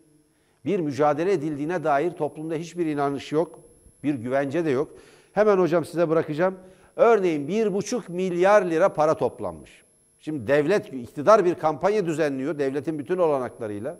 bir 0.64 0.80
mücadele 0.80 1.32
edildiğine 1.32 1.84
dair 1.84 2.10
toplumda 2.10 2.54
hiçbir 2.54 2.86
inanış 2.86 3.32
yok. 3.32 3.60
Bir 4.02 4.14
güvence 4.14 4.64
de 4.64 4.70
yok. 4.70 4.88
Hemen 5.32 5.58
hocam 5.58 5.84
size 5.84 6.08
bırakacağım. 6.08 6.58
Örneğin 6.96 7.48
bir 7.48 7.74
buçuk 7.74 8.08
milyar 8.08 8.62
lira 8.62 8.88
para 8.88 9.14
toplanmış. 9.14 9.82
Şimdi 10.18 10.46
devlet, 10.46 10.92
iktidar 10.92 11.44
bir 11.44 11.54
kampanya 11.54 12.06
düzenliyor 12.06 12.58
devletin 12.58 12.98
bütün 12.98 13.18
olanaklarıyla. 13.18 13.98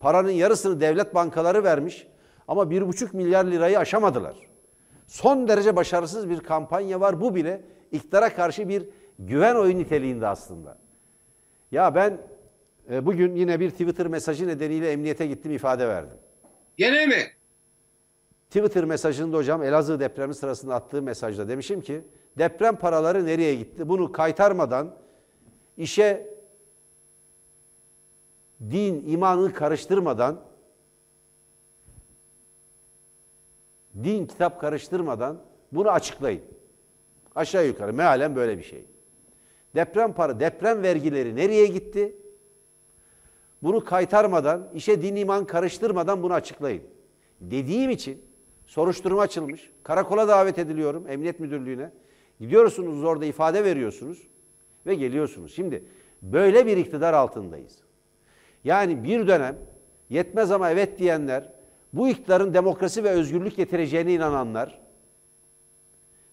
Paranın 0.00 0.30
yarısını 0.30 0.80
devlet 0.80 1.14
bankaları 1.14 1.64
vermiş 1.64 2.06
ama 2.48 2.70
bir 2.70 2.88
buçuk 2.88 3.14
milyar 3.14 3.44
lirayı 3.44 3.78
aşamadılar. 3.78 4.36
Son 5.06 5.48
derece 5.48 5.76
başarısız 5.76 6.30
bir 6.30 6.40
kampanya 6.40 7.00
var. 7.00 7.20
Bu 7.20 7.34
bile 7.34 7.62
iktidara 7.92 8.34
karşı 8.34 8.68
bir 8.68 8.88
güven 9.18 9.54
oyun 9.54 9.78
niteliğinde 9.78 10.26
aslında. 10.26 10.78
Ya 11.72 11.94
ben 11.94 12.18
e, 12.90 13.06
bugün 13.06 13.34
yine 13.34 13.60
bir 13.60 13.70
Twitter 13.70 14.06
mesajı 14.06 14.46
nedeniyle 14.46 14.92
emniyete 14.92 15.26
gittim 15.26 15.52
ifade 15.52 15.88
verdim. 15.88 16.18
Gene 16.76 17.06
mi? 17.06 17.22
Twitter 18.48 18.84
mesajında 18.84 19.36
hocam 19.36 19.62
Elazığ 19.62 20.00
depremi 20.00 20.34
sırasında 20.34 20.74
attığı 20.74 21.02
mesajda 21.02 21.48
demişim 21.48 21.80
ki 21.80 22.04
deprem 22.38 22.76
paraları 22.76 23.26
nereye 23.26 23.54
gitti? 23.54 23.88
Bunu 23.88 24.12
kaytarmadan 24.12 24.94
işe 25.76 26.36
din, 28.60 29.04
imanı 29.06 29.52
karıştırmadan 29.52 30.40
din, 34.04 34.26
kitap 34.26 34.60
karıştırmadan 34.60 35.38
bunu 35.72 35.90
açıklayın. 35.90 36.42
Aşağı 37.34 37.66
yukarı 37.66 37.92
mealen 37.92 38.36
böyle 38.36 38.58
bir 38.58 38.62
şey. 38.62 38.84
Deprem 39.74 40.12
para, 40.12 40.40
deprem 40.40 40.82
vergileri 40.82 41.36
nereye 41.36 41.66
gitti? 41.66 42.16
Bunu 43.62 43.84
kaytarmadan, 43.84 44.68
işe 44.74 45.02
din 45.02 45.16
iman 45.16 45.44
karıştırmadan 45.44 46.22
bunu 46.22 46.32
açıklayın. 46.32 46.82
Dediğim 47.40 47.90
için 47.90 48.22
soruşturma 48.66 49.22
açılmış. 49.22 49.70
Karakola 49.82 50.28
davet 50.28 50.58
ediliyorum, 50.58 51.04
Emniyet 51.08 51.40
Müdürlüğü'ne. 51.40 51.90
Gidiyorsunuz 52.40 53.04
orada 53.04 53.24
ifade 53.24 53.64
veriyorsunuz 53.64 54.22
ve 54.86 54.94
geliyorsunuz. 54.94 55.54
Şimdi 55.54 55.84
böyle 56.22 56.66
bir 56.66 56.76
iktidar 56.76 57.14
altındayız. 57.14 57.78
Yani 58.64 59.04
bir 59.04 59.28
dönem 59.28 59.56
yetmez 60.10 60.50
ama 60.50 60.70
evet 60.70 60.98
diyenler, 60.98 61.52
bu 61.92 62.08
iktidarın 62.08 62.54
demokrasi 62.54 63.04
ve 63.04 63.10
özgürlük 63.10 63.56
getireceğine 63.56 64.12
inananlar, 64.14 64.78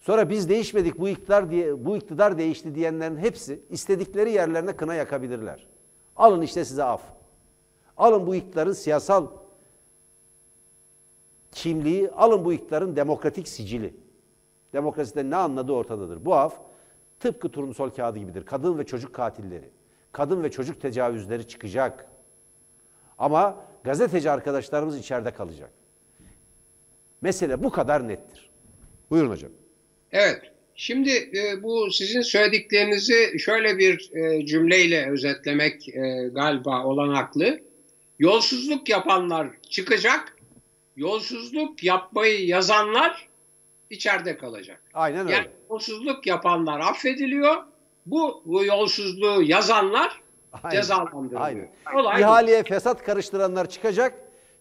sonra 0.01 0.29
biz 0.29 0.49
değişmedik 0.49 0.99
bu 0.99 1.09
iktidar 1.09 1.51
diye 1.51 1.85
bu 1.85 1.97
iktidar 1.97 2.37
değişti 2.37 2.75
diyenlerin 2.75 3.17
hepsi 3.17 3.59
istedikleri 3.69 4.31
yerlerine 4.31 4.75
kına 4.75 4.95
yakabilirler. 4.95 5.67
Alın 6.15 6.41
işte 6.41 6.65
size 6.65 6.83
af. 6.83 7.01
Alın 7.97 8.27
bu 8.27 8.35
iktidarın 8.35 8.73
siyasal 8.73 9.27
kimliği, 11.51 12.11
alın 12.11 12.45
bu 12.45 12.53
iktidarın 12.53 12.95
demokratik 12.95 13.47
sicili. 13.47 13.93
Demokrasiden 14.73 15.31
ne 15.31 15.35
anladığı 15.35 15.73
ortadadır. 15.73 16.25
Bu 16.25 16.35
af 16.35 16.59
tıpkı 17.19 17.51
turnusol 17.51 17.89
kağıdı 17.89 18.19
gibidir. 18.19 18.45
Kadın 18.45 18.77
ve 18.77 18.85
çocuk 18.85 19.13
katilleri, 19.13 19.69
kadın 20.11 20.43
ve 20.43 20.51
çocuk 20.51 20.81
tecavüzleri 20.81 21.47
çıkacak. 21.47 22.07
Ama 23.17 23.55
gazeteci 23.83 24.31
arkadaşlarımız 24.31 24.97
içeride 24.97 25.31
kalacak. 25.31 25.69
Mesele 27.21 27.63
bu 27.63 27.71
kadar 27.71 28.07
nettir. 28.07 28.49
Buyurun 29.09 29.29
hocam. 29.29 29.51
Evet. 30.11 30.41
Şimdi 30.75 31.11
e, 31.11 31.63
bu 31.63 31.91
sizin 31.91 32.21
söylediklerinizi 32.21 33.39
şöyle 33.39 33.77
bir 33.77 34.11
e, 34.15 34.45
cümleyle 34.45 35.11
özetlemek 35.11 35.89
e, 35.89 36.29
galiba 36.31 36.85
olanaklı. 36.85 37.59
Yolsuzluk 38.19 38.89
yapanlar 38.89 39.47
çıkacak, 39.69 40.35
yolsuzluk 40.95 41.83
yapmayı 41.83 42.45
yazanlar 42.45 43.27
içeride 43.89 44.37
kalacak. 44.37 44.81
Aynen 44.93 45.25
öyle. 45.25 45.33
Yani 45.35 45.47
yolsuzluk 45.69 46.27
yapanlar 46.27 46.79
affediliyor, 46.79 47.63
bu, 48.05 48.41
bu 48.45 48.65
yolsuzluğu 48.65 49.43
yazanlar 49.43 50.21
Aynen. 50.63 50.81
cezalandırılıyor. 50.81 51.41
Aynen. 51.41 51.71
Olay 51.95 52.21
İhaleye 52.21 52.63
bu. 52.63 52.67
fesat 52.67 53.03
karıştıranlar 53.03 53.69
çıkacak, 53.69 54.13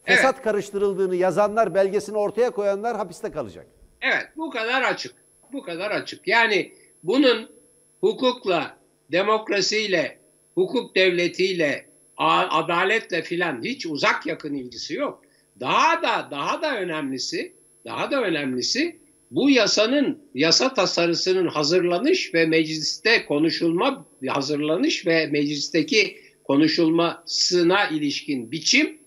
fesat 0.05 0.35
evet. 0.35 0.45
karıştırıldığını 0.45 1.17
yazanlar, 1.17 1.75
belgesini 1.75 2.19
ortaya 2.19 2.51
koyanlar 2.51 2.97
hapiste 2.97 3.31
kalacak. 3.31 3.67
Evet, 4.01 4.29
bu 4.37 4.51
kadar 4.51 4.83
açık. 4.83 5.15
Bu 5.53 5.63
kadar 5.63 5.91
açık. 5.91 6.29
Yani 6.29 6.73
bunun 7.03 7.51
hukukla, 8.01 8.77
demokrasiyle, 9.13 10.19
hukuk 10.55 10.97
devletiyle, 10.97 11.87
adaletle 12.17 13.23
filan 13.23 13.63
hiç 13.63 13.87
uzak 13.87 14.27
yakın 14.27 14.55
ilgisi 14.55 14.95
yok. 14.95 15.23
Daha 15.61 16.03
da 16.03 16.29
daha 16.31 16.63
da 16.63 16.77
önemlisi, 16.77 17.53
daha 17.85 18.11
da 18.11 18.23
önemlisi 18.23 19.01
bu 19.35 19.51
yasanın 19.51 20.23
yasa 20.35 20.75
tasarısının 20.75 21.49
hazırlanış 21.49 22.35
ve 22.35 22.47
mecliste 22.47 23.25
konuşulma 23.25 24.07
hazırlanış 24.27 25.07
ve 25.07 25.27
meclisteki 25.27 26.19
konuşulmasına 26.45 27.89
ilişkin 27.89 28.53
biçim 28.53 28.99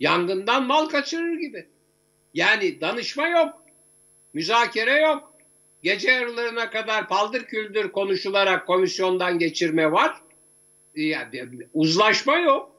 yangından 0.00 0.66
mal 0.66 0.86
kaçırır 0.86 1.38
gibi. 1.38 1.66
Yani 2.34 2.80
danışma 2.80 3.28
yok, 3.28 3.64
müzakere 4.32 5.00
yok. 5.00 5.32
Gece 5.82 6.10
yarılarına 6.10 6.70
kadar 6.70 7.08
paldır 7.08 7.42
küldür 7.42 7.92
konuşularak 7.92 8.66
komisyondan 8.66 9.38
geçirme 9.38 9.92
var. 9.92 10.16
Yani 10.94 11.48
uzlaşma 11.74 12.38
yok. 12.38 12.69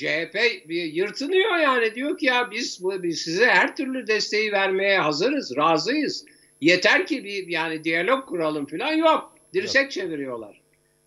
CHP 0.00 0.36
yırtınıyor 0.68 1.56
yani 1.56 1.94
diyor 1.94 2.18
ki 2.18 2.26
ya 2.26 2.50
biz, 2.50 2.80
biz 2.84 3.20
size 3.20 3.46
her 3.46 3.76
türlü 3.76 4.06
desteği 4.06 4.52
vermeye 4.52 4.98
hazırız, 4.98 5.56
razıyız. 5.56 6.24
Yeter 6.60 7.06
ki 7.06 7.24
bir 7.24 7.48
yani 7.48 7.84
diyalog 7.84 8.28
kuralım 8.28 8.66
falan 8.66 8.92
yok. 8.92 9.34
Dirsek 9.54 9.82
yok. 9.82 9.90
çeviriyorlar. 9.90 10.60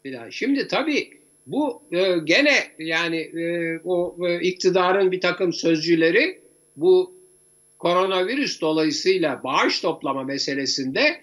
Falan. 0.03 0.29
Şimdi 0.29 0.67
tabii 0.67 1.09
bu 1.47 1.83
e, 1.91 2.17
gene 2.23 2.55
yani 2.79 3.17
e, 3.17 3.79
o 3.83 4.17
e, 4.27 4.41
iktidarın 4.41 5.11
bir 5.11 5.21
takım 5.21 5.53
sözcüleri 5.53 6.41
bu 6.75 7.13
koronavirüs 7.79 8.61
dolayısıyla 8.61 9.43
bağış 9.43 9.81
toplama 9.81 10.23
meselesinde 10.23 11.21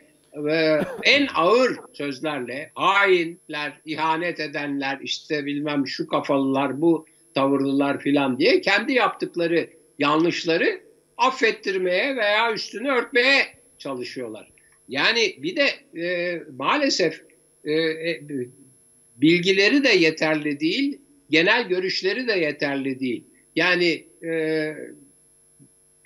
e, 0.50 0.80
en 1.02 1.26
ağır 1.34 1.76
sözlerle 1.92 2.70
hainler, 2.74 3.80
ihanet 3.84 4.40
edenler, 4.40 4.98
işte 5.02 5.46
bilmem 5.46 5.86
şu 5.86 6.06
kafalılar, 6.06 6.80
bu 6.80 7.06
tavırlılar 7.40 8.00
filan 8.00 8.38
diye 8.38 8.60
kendi 8.60 8.92
yaptıkları 8.92 9.70
yanlışları 9.98 10.80
affettirmeye 11.16 12.16
veya 12.16 12.52
üstünü 12.52 12.90
örtmeye 12.90 13.42
çalışıyorlar. 13.78 14.50
Yani 14.88 15.36
bir 15.38 15.56
de 15.56 16.00
e, 16.00 16.42
maalesef 16.58 17.24
e, 17.64 17.72
e, 17.72 18.20
bilgileri 19.16 19.84
de 19.84 19.88
yeterli 19.88 20.60
değil, 20.60 21.00
genel 21.30 21.68
görüşleri 21.68 22.28
de 22.28 22.32
yeterli 22.32 23.00
değil. 23.00 23.24
Yani 23.56 24.06
e, 24.24 24.74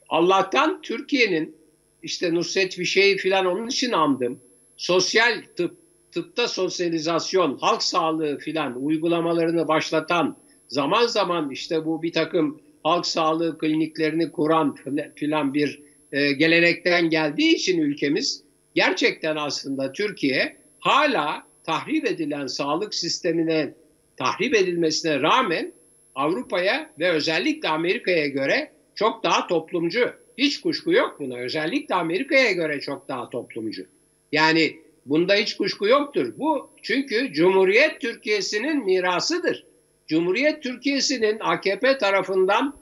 Allah'tan 0.09 0.83
Türkiye'nin 0.83 1.57
işte 2.03 2.35
Nusret 2.35 2.75
Fişe'yi 2.75 3.17
filan 3.17 3.47
onun 3.47 3.67
için 3.67 3.93
andım. 3.93 4.41
Sosyal 4.77 5.43
tıp, 5.57 5.79
tıpta 6.13 6.49
sosyalizasyon, 6.49 7.59
halk 7.59 7.83
sağlığı 7.83 8.39
filan 8.39 8.85
uygulamalarını 8.85 9.69
başlatan 9.69 10.44
zaman 10.75 11.07
zaman 11.07 11.51
işte 11.51 11.85
bu 11.85 12.03
bir 12.03 12.13
takım 12.13 12.61
halk 12.83 13.07
sağlığı 13.07 13.59
kliniklerini 13.59 14.33
kuran 14.33 14.77
filan 15.17 15.55
bir 15.55 15.83
e, 16.13 16.33
gelenekten 16.33 17.11
geldiği 17.11 17.55
için 17.55 17.81
ülkemiz 17.81 18.45
gerçekten 18.75 19.37
aslında 19.37 19.93
Türkiye 19.93 20.57
hala 20.79 21.47
tahrip 21.65 22.07
edilen 22.07 22.47
sağlık 22.47 22.95
sistemine 22.95 23.75
tahrip 24.17 24.55
edilmesine 24.55 25.21
rağmen 25.21 25.73
Avrupa'ya 26.15 26.91
ve 26.99 27.11
özellikle 27.11 27.69
Amerika'ya 27.69 28.27
göre 28.27 28.73
çok 28.95 29.25
daha 29.25 29.47
toplumcu. 29.47 30.11
Hiç 30.39 30.61
kuşku 30.61 30.93
yok 30.93 31.17
buna. 31.21 31.39
Özellikle 31.39 31.95
Amerika'ya 31.95 32.53
göre 32.53 32.81
çok 32.81 33.09
daha 33.09 33.31
toplumcu. 33.31 33.87
Yani 34.33 34.77
bunda 35.07 35.35
hiç 35.35 35.57
kuşku 35.57 35.87
yoktur. 35.87 36.35
Bu 36.39 36.71
çünkü 36.83 37.33
Cumhuriyet 37.33 38.01
Türkiye'sinin 38.01 38.85
mirasıdır. 38.85 39.74
Cumhuriyet 40.07 40.63
Türkiye'sinin 40.63 41.39
AKP 41.41 41.99
tarafından 41.99 42.77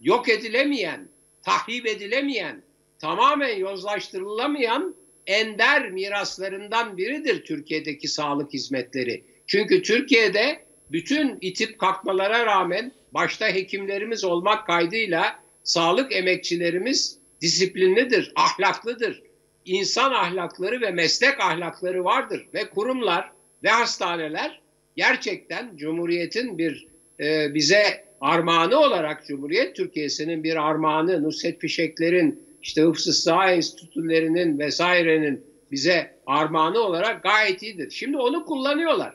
yok 0.00 0.28
edilemeyen, 0.28 1.08
tahrip 1.42 1.86
edilemeyen, 1.86 2.62
tamamen 2.98 3.56
yozlaştırılamayan 3.56 4.94
ender 5.26 5.90
miraslarından 5.90 6.96
biridir 6.96 7.44
Türkiye'deki 7.44 8.08
sağlık 8.08 8.52
hizmetleri. 8.52 9.24
Çünkü 9.46 9.82
Türkiye'de 9.82 10.66
bütün 10.92 11.38
itip 11.40 11.78
kalkmalara 11.78 12.46
rağmen 12.46 12.92
başta 13.12 13.46
hekimlerimiz 13.48 14.24
olmak 14.24 14.66
kaydıyla 14.66 15.40
sağlık 15.64 16.16
emekçilerimiz 16.16 17.18
disiplinlidir, 17.40 18.32
ahlaklıdır. 18.36 19.22
İnsan 19.64 20.12
ahlakları 20.12 20.80
ve 20.80 20.90
meslek 20.90 21.40
ahlakları 21.40 22.04
vardır 22.04 22.48
ve 22.54 22.70
kurumlar 22.70 23.32
ve 23.62 23.68
hastaneler 23.68 24.60
gerçekten 24.96 25.76
Cumhuriyet'in 25.76 26.58
bir 26.58 26.86
e, 27.20 27.54
bize 27.54 28.06
armağanı 28.20 28.78
olarak 28.78 29.26
Cumhuriyet 29.26 29.76
Türkiye'sinin 29.76 30.44
bir 30.44 30.68
armağanı, 30.68 31.22
Nusret 31.22 31.60
Fişekler'in, 31.60 32.46
işte 32.62 32.82
Hıfzı 32.82 33.12
Saha 33.12 33.52
Enstitülerinin 33.52 34.58
vesairenin 34.58 35.44
bize 35.70 36.16
armağanı 36.26 36.78
olarak 36.78 37.22
gayet 37.22 37.62
iyidir. 37.62 37.90
Şimdi 37.90 38.16
onu 38.16 38.44
kullanıyorlar. 38.44 39.14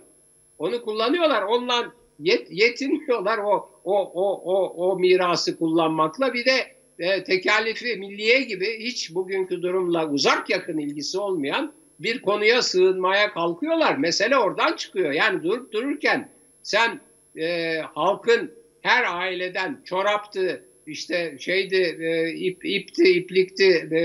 Onu 0.58 0.82
kullanıyorlar. 0.82 1.42
Ondan 1.42 1.94
yet, 2.20 2.48
yetinmiyorlar 2.52 3.38
o 3.38 3.70
o 3.84 4.12
o 4.14 4.42
o 4.54 4.90
o 4.90 5.00
mirası 5.00 5.58
kullanmakla. 5.58 6.34
Bir 6.34 6.46
de 6.46 6.76
e, 7.00 7.24
tekallifi 7.24 7.96
milliye 7.96 8.42
gibi 8.42 8.80
hiç 8.80 9.16
bugünkü 9.16 9.62
durumla 9.62 10.10
uzak 10.10 10.50
yakın 10.50 10.78
ilgisi 10.78 11.20
olmayan 11.20 11.74
bir 12.04 12.22
konuya 12.22 12.62
sığınmaya 12.62 13.34
kalkıyorlar. 13.34 13.98
Mesele 13.98 14.38
oradan 14.38 14.76
çıkıyor. 14.76 15.12
Yani 15.12 15.44
durup 15.44 15.74
dururken 15.74 16.30
sen 16.64 17.00
e, 17.40 17.78
halkın 17.94 18.52
her 18.82 19.04
aileden 19.18 19.82
çoraptı, 19.86 20.66
işte 20.88 21.38
şeydi, 21.40 21.98
e, 22.00 22.30
ip, 22.34 22.66
ipti, 22.66 23.04
iplikti, 23.04 23.90
e, 23.92 24.00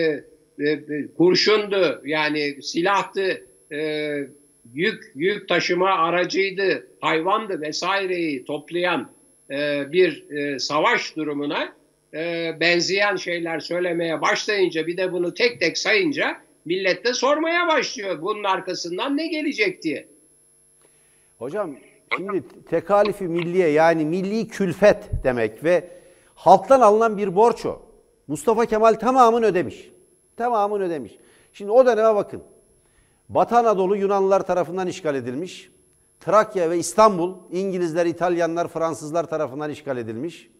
e, 0.66 0.78
kurşundu, 1.16 2.02
yani 2.04 2.62
silahtı, 2.62 3.46
e, 3.72 4.12
yük 4.74 5.12
yük 5.14 5.48
taşıma 5.48 5.90
aracıydı, 5.90 6.86
hayvandı 7.00 7.60
vesaireyi 7.60 8.44
toplayan 8.44 9.10
e, 9.50 9.84
bir 9.92 10.30
e, 10.30 10.58
savaş 10.58 11.16
durumuna 11.16 11.76
e, 12.14 12.52
benzeyen 12.60 13.16
şeyler 13.16 13.60
söylemeye 13.60 14.20
başlayınca 14.20 14.86
bir 14.86 14.96
de 14.96 15.12
bunu 15.12 15.34
tek 15.34 15.60
tek 15.60 15.78
sayınca 15.78 16.45
millet 16.66 17.04
de 17.04 17.14
sormaya 17.14 17.68
başlıyor 17.68 18.22
bunun 18.22 18.44
arkasından 18.44 19.16
ne 19.16 19.26
gelecek 19.26 19.82
diye. 19.82 20.08
Hocam 21.38 21.76
Şimdi 22.16 22.42
tekalifi 22.70 23.24
milliye 23.24 23.68
yani 23.68 24.04
milli 24.04 24.48
külfet 24.48 25.10
demek 25.24 25.64
ve 25.64 25.90
halktan 26.34 26.80
alınan 26.80 27.18
bir 27.18 27.36
borç 27.36 27.66
o. 27.66 27.82
Mustafa 28.26 28.66
Kemal 28.66 28.94
tamamını 28.94 29.46
ödemiş. 29.46 29.90
Tamamını 30.36 30.82
ödemiş. 30.82 31.18
Şimdi 31.52 31.70
o 31.70 31.86
döneme 31.86 32.14
bakın. 32.14 32.42
Batı 33.28 33.56
Anadolu 33.56 33.96
Yunanlılar 33.96 34.46
tarafından 34.46 34.86
işgal 34.86 35.14
edilmiş. 35.14 35.70
Trakya 36.20 36.70
ve 36.70 36.78
İstanbul 36.78 37.34
İngilizler, 37.50 38.06
İtalyanlar, 38.06 38.68
Fransızlar 38.68 39.24
tarafından 39.24 39.70
işgal 39.70 39.96
edilmiş. 39.96 40.50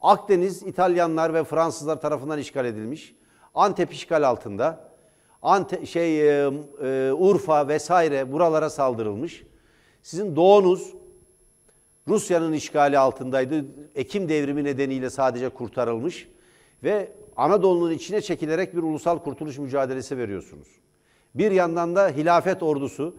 Akdeniz 0.00 0.62
İtalyanlar 0.62 1.34
ve 1.34 1.44
Fransızlar 1.44 2.00
tarafından 2.00 2.38
işgal 2.38 2.64
edilmiş. 2.64 3.14
Antep 3.54 3.92
işgal 3.92 4.22
altında. 4.22 4.87
Ante, 5.42 5.86
şey 5.86 6.20
e, 6.20 6.50
e, 6.82 7.12
Urfa 7.12 7.68
vesaire 7.68 8.32
buralara 8.32 8.70
saldırılmış. 8.70 9.46
Sizin 10.02 10.36
doğunuz 10.36 10.94
Rusya'nın 12.08 12.52
işgali 12.52 12.98
altındaydı. 12.98 13.64
Ekim 13.94 14.28
devrimi 14.28 14.64
nedeniyle 14.64 15.10
sadece 15.10 15.48
kurtarılmış 15.48 16.28
ve 16.84 17.12
Anadolu'nun 17.36 17.92
içine 17.92 18.20
çekilerek 18.20 18.76
bir 18.76 18.82
ulusal 18.82 19.18
kurtuluş 19.18 19.58
mücadelesi 19.58 20.18
veriyorsunuz. 20.18 20.68
Bir 21.34 21.50
yandan 21.50 21.96
da 21.96 22.08
hilafet 22.08 22.62
ordusu 22.62 23.16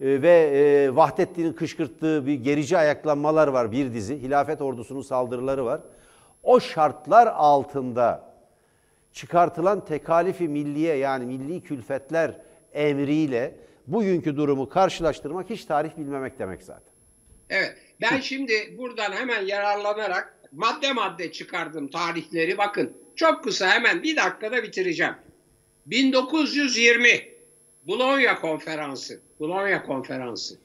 e, 0.00 0.22
ve 0.22 0.30
e, 0.30 0.96
Vahdettin'in 0.96 1.52
kışkırttığı 1.52 2.26
bir 2.26 2.34
gerici 2.34 2.78
ayaklanmalar 2.78 3.48
var 3.48 3.72
bir 3.72 3.94
dizi. 3.94 4.22
Hilafet 4.22 4.62
ordusunun 4.62 5.02
saldırıları 5.02 5.64
var. 5.64 5.80
O 6.42 6.60
şartlar 6.60 7.26
altında 7.26 8.31
çıkartılan 9.12 9.84
tekalifi 9.84 10.48
milliye 10.48 10.96
yani 10.96 11.26
milli 11.26 11.62
külfetler 11.62 12.40
emriyle 12.72 13.54
bugünkü 13.86 14.36
durumu 14.36 14.68
karşılaştırmak 14.68 15.50
hiç 15.50 15.64
tarih 15.64 15.90
bilmemek 15.96 16.38
demek 16.38 16.62
zaten. 16.62 16.92
Evet. 17.50 17.76
Ben 18.00 18.20
şimdi 18.20 18.74
buradan 18.78 19.12
hemen 19.12 19.46
yararlanarak 19.46 20.38
madde 20.52 20.92
madde 20.92 21.32
çıkardım 21.32 21.88
tarihleri. 21.88 22.58
Bakın 22.58 22.96
çok 23.16 23.44
kısa 23.44 23.70
hemen 23.70 24.02
bir 24.02 24.16
dakikada 24.16 24.62
bitireceğim. 24.62 25.14
1920 25.86 27.08
Bologna 27.86 28.40
Konferansı. 28.40 29.20
Bologna 29.40 29.82
Konferansı. 29.82 30.58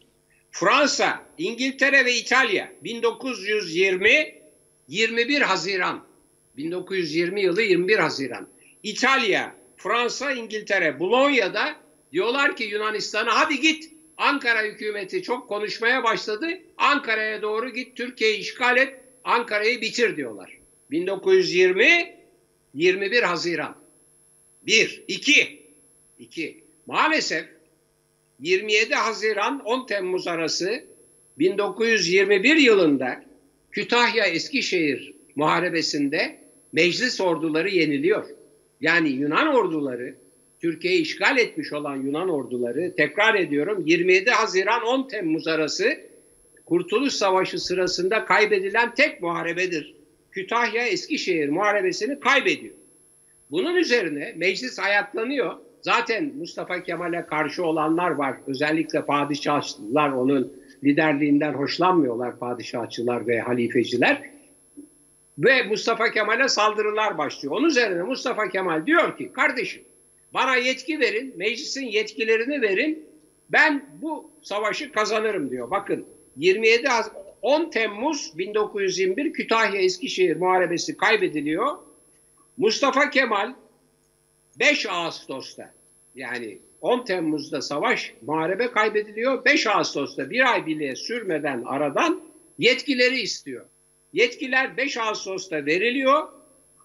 Fransa, 0.52 1.26
İngiltere 1.38 2.06
ve 2.06 2.14
İtalya 2.14 2.72
1920 2.84 4.42
21 4.88 5.42
Haziran 5.42 6.07
1920 6.58 7.42
yılı 7.42 7.62
21 7.62 7.98
Haziran. 7.98 8.48
İtalya, 8.84 9.56
Fransa, 9.78 10.32
İngiltere, 10.32 11.00
Bologna'da 11.00 11.76
diyorlar 12.12 12.56
ki 12.56 12.64
Yunanistan'a 12.64 13.40
hadi 13.40 13.60
git. 13.60 13.92
Ankara 14.18 14.64
hükümeti 14.64 15.22
çok 15.22 15.48
konuşmaya 15.50 16.04
başladı. 16.04 16.48
Ankara'ya 16.78 17.42
doğru 17.42 17.70
git, 17.70 17.96
Türkiye'yi 17.96 18.38
işgal 18.38 18.78
et, 18.78 18.94
Ankara'yı 19.24 19.82
bitir 19.82 20.16
diyorlar. 20.16 20.58
1920 20.92 22.18
21 22.74 23.24
Haziran. 23.24 23.76
1, 24.62 25.04
2, 25.08 25.62
2. 26.20 26.64
Maalesef 26.86 27.46
27 28.40 28.96
Haziran 28.96 29.60
10 29.60 29.86
Temmuz 29.86 30.28
arası 30.28 30.84
1921 31.38 32.56
yılında 32.56 33.24
Kütahya 33.72 34.26
Eskişehir 34.26 35.14
muharebesinde 35.36 36.47
meclis 36.74 37.22
orduları 37.22 37.70
yeniliyor. 37.70 38.26
Yani 38.82 39.10
Yunan 39.10 39.56
orduları 39.56 40.16
Türkiye'yi 40.60 41.02
işgal 41.02 41.38
etmiş 41.38 41.74
olan 41.74 41.96
Yunan 41.96 42.30
orduları 42.30 42.96
tekrar 42.96 43.36
ediyorum 43.36 43.84
27 43.86 44.32
Haziran 44.32 44.84
10 44.84 45.08
Temmuz 45.08 45.48
arası 45.48 45.98
Kurtuluş 46.66 47.14
Savaşı 47.14 47.60
sırasında 47.60 48.26
kaybedilen 48.26 48.94
tek 48.94 49.22
muharebedir. 49.22 49.96
Kütahya 50.32 50.88
Eskişehir 50.88 51.50
muharebesini 51.50 52.20
kaybediyor. 52.20 52.76
Bunun 53.52 53.76
üzerine 53.76 54.34
meclis 54.38 54.80
ayaklanıyor. 54.80 55.54
Zaten 55.82 56.32
Mustafa 56.38 56.84
Kemal'e 56.84 57.26
karşı 57.26 57.64
olanlar 57.66 58.12
var. 58.12 58.38
Özellikle 58.48 59.06
padişahlar 59.06 60.10
onun 60.10 60.54
liderliğinden 60.84 61.54
hoşlanmıyorlar 61.54 62.40
padişahçılar 62.40 63.28
ve 63.28 63.40
halifeciler. 63.40 64.37
Ve 65.38 65.64
Mustafa 65.64 66.12
Kemal'e 66.12 66.48
saldırılar 66.48 67.18
başlıyor. 67.18 67.56
Onun 67.56 67.68
üzerine 67.68 68.04
Mustafa 68.04 68.50
Kemal 68.50 68.86
diyor 68.86 69.18
ki 69.18 69.32
kardeşim 69.34 69.84
bana 70.34 70.56
yetki 70.56 71.00
verin, 71.00 71.34
meclisin 71.38 71.86
yetkilerini 71.86 72.62
verin. 72.62 73.08
Ben 73.50 73.86
bu 74.02 74.32
savaşı 74.42 74.92
kazanırım 74.92 75.50
diyor. 75.50 75.72
Bakın 75.72 76.06
27 76.38 76.88
10 77.42 77.70
Temmuz 77.70 78.38
1921 78.38 79.34
Kütahya 79.34 79.82
Eskişehir 79.82 80.36
muharebesi 80.36 80.98
kaybediliyor. 80.98 81.78
Mustafa 82.58 83.10
Kemal 83.10 83.54
5 84.60 84.86
Ağustos'ta 84.86 85.74
yani 86.16 86.60
10 86.82 87.06
Temmuz'da 87.06 87.62
savaş 87.62 88.14
muharebe 88.22 88.72
kaybediliyor. 88.72 89.46
5 89.46 89.68
Ağustos'ta 89.68 90.30
bir 90.30 90.54
ay 90.54 90.66
bile 90.66 90.96
sürmeden 90.96 91.64
aradan 91.66 92.22
yetkileri 92.60 93.20
istiyor. 93.20 93.66
Yetkiler 94.14 94.78
5 94.78 94.98
Ağustos'ta 94.98 95.66
veriliyor. 95.66 96.28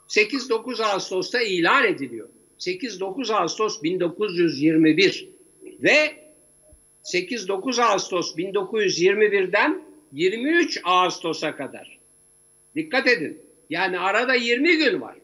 8-9 0.08 0.85
Ağustos'ta 0.85 1.42
ilan 1.42 1.85
ediliyor. 1.85 2.28
8-9 2.58 3.35
Ağustos 3.35 3.82
1921 3.82 5.28
ve 5.82 6.22
8-9 7.04 7.82
Ağustos 7.82 8.37
1921'den 8.37 9.82
23 10.12 10.80
Ağustos'a 10.85 11.56
kadar. 11.56 11.98
Dikkat 12.74 13.08
edin. 13.08 13.40
Yani 13.70 13.98
arada 13.98 14.35
20 14.35 14.76
gün 14.76 15.00
var. 15.00 15.16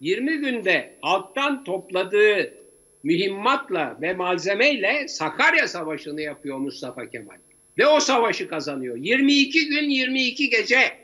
20 0.00 0.38
günde 0.38 0.94
halktan 1.00 1.64
topladığı 1.64 2.54
mühimmatla 3.02 3.98
ve 4.02 4.14
malzemeyle 4.14 5.08
Sakarya 5.08 5.68
Savaşı'nı 5.68 6.20
yapıyor 6.20 6.58
Mustafa 6.58 7.10
Kemal. 7.10 7.36
Ve 7.78 7.86
o 7.86 8.00
savaşı 8.00 8.48
kazanıyor. 8.48 8.96
22 8.96 9.68
gün 9.68 9.90
22 9.90 10.50
gece 10.50 11.01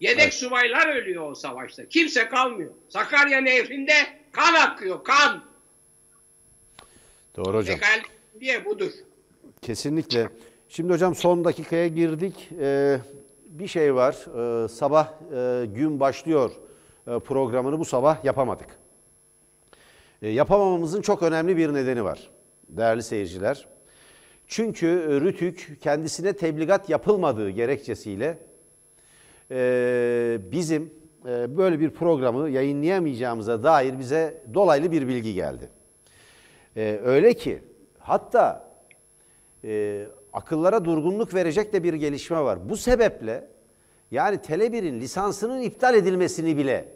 yedek 0.00 0.22
evet. 0.22 0.34
subaylar 0.34 0.96
ölüyor 0.96 1.30
o 1.30 1.34
savaşta. 1.34 1.88
Kimse 1.88 2.28
kalmıyor. 2.28 2.70
Sakarya 2.88 3.40
Nehri'nde 3.40 3.94
kan 4.32 4.54
akıyor, 4.54 5.04
kan. 5.04 5.44
Doğru 7.36 7.56
hocam. 7.56 7.76
Ekal 7.76 8.00
diye 8.40 8.64
budur. 8.64 8.90
Kesinlikle. 9.62 10.28
Şimdi 10.68 10.92
hocam 10.92 11.14
son 11.14 11.44
dakikaya 11.44 11.86
girdik. 11.86 12.48
Ee, 12.60 12.98
bir 13.46 13.68
şey 13.68 13.94
var. 13.94 14.14
Ee, 14.14 14.68
sabah 14.68 15.08
e, 15.34 15.66
gün 15.66 16.00
başlıyor 16.00 16.50
e, 17.06 17.18
programını 17.18 17.78
bu 17.78 17.84
sabah 17.84 18.24
yapamadık. 18.24 18.68
E, 20.22 20.28
yapamamamızın 20.28 21.02
çok 21.02 21.22
önemli 21.22 21.56
bir 21.56 21.74
nedeni 21.74 22.04
var 22.04 22.30
değerli 22.68 23.02
seyirciler. 23.02 23.66
Çünkü 24.46 25.20
Rütük 25.20 25.78
kendisine 25.82 26.32
tebligat 26.32 26.90
yapılmadığı 26.90 27.50
gerekçesiyle 27.50 28.38
e, 29.50 30.38
bizim 30.52 30.94
e, 31.28 31.56
böyle 31.56 31.80
bir 31.80 31.90
programı 31.90 32.50
yayınlayamayacağımıza 32.50 33.62
dair 33.62 33.98
bize 33.98 34.42
dolaylı 34.54 34.92
bir 34.92 35.08
bilgi 35.08 35.34
geldi. 35.34 35.70
E, 36.76 37.00
öyle 37.04 37.34
ki 37.34 37.62
hatta 37.98 38.70
e, 39.64 40.04
akıllara 40.32 40.84
durgunluk 40.84 41.34
verecek 41.34 41.72
de 41.72 41.82
bir 41.82 41.94
gelişme 41.94 42.40
var. 42.40 42.68
Bu 42.68 42.76
sebeple 42.76 43.48
yani 44.10 44.36
Tele1'in 44.36 45.00
lisansının 45.00 45.62
iptal 45.62 45.94
edilmesini 45.94 46.56
bile 46.56 46.88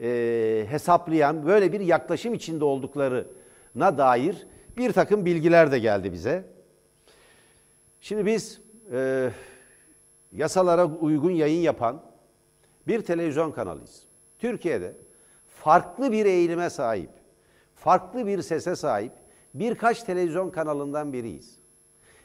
e, 0.00 0.66
hesaplayan 0.68 1.46
böyle 1.46 1.72
bir 1.72 1.80
yaklaşım 1.80 2.34
içinde 2.34 2.64
olduklarına 2.64 3.98
dair 3.98 4.46
bir 4.76 4.92
takım 4.92 5.24
bilgiler 5.24 5.72
de 5.72 5.78
geldi 5.78 6.12
bize. 6.12 6.44
Şimdi 8.00 8.26
biz 8.26 8.60
e, 8.92 9.30
yasalara 10.32 10.84
uygun 10.86 11.30
yayın 11.30 11.60
yapan 11.60 12.02
bir 12.86 13.02
televizyon 13.02 13.52
kanalıyız. 13.52 14.02
Türkiye'de 14.38 14.96
farklı 15.46 16.12
bir 16.12 16.26
eğilime 16.26 16.70
sahip, 16.70 17.10
farklı 17.74 18.26
bir 18.26 18.42
sese 18.42 18.76
sahip 18.76 19.12
birkaç 19.54 20.02
televizyon 20.02 20.50
kanalından 20.50 21.12
biriyiz. 21.12 21.58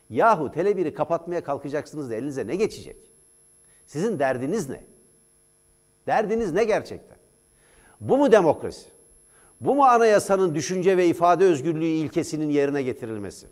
Yahu 0.09 0.45
Tele1'i 0.45 0.93
kapatmaya 0.93 1.43
kalkacaksınız 1.43 2.09
da 2.09 2.15
elinize 2.15 2.47
ne 2.47 2.55
geçecek? 2.55 2.97
Sizin 3.85 4.19
derdiniz 4.19 4.69
ne? 4.69 4.83
Derdiniz 6.07 6.51
ne 6.51 6.63
gerçekten? 6.63 7.17
Bu 8.01 8.17
mu 8.17 8.31
demokrasi? 8.31 8.89
Bu 9.61 9.75
mu 9.75 9.83
anayasanın 9.83 10.55
düşünce 10.55 10.97
ve 10.97 11.07
ifade 11.07 11.45
özgürlüğü 11.45 11.85
ilkesinin 11.85 12.49
yerine 12.49 12.83
getirilmesi? 12.83 13.47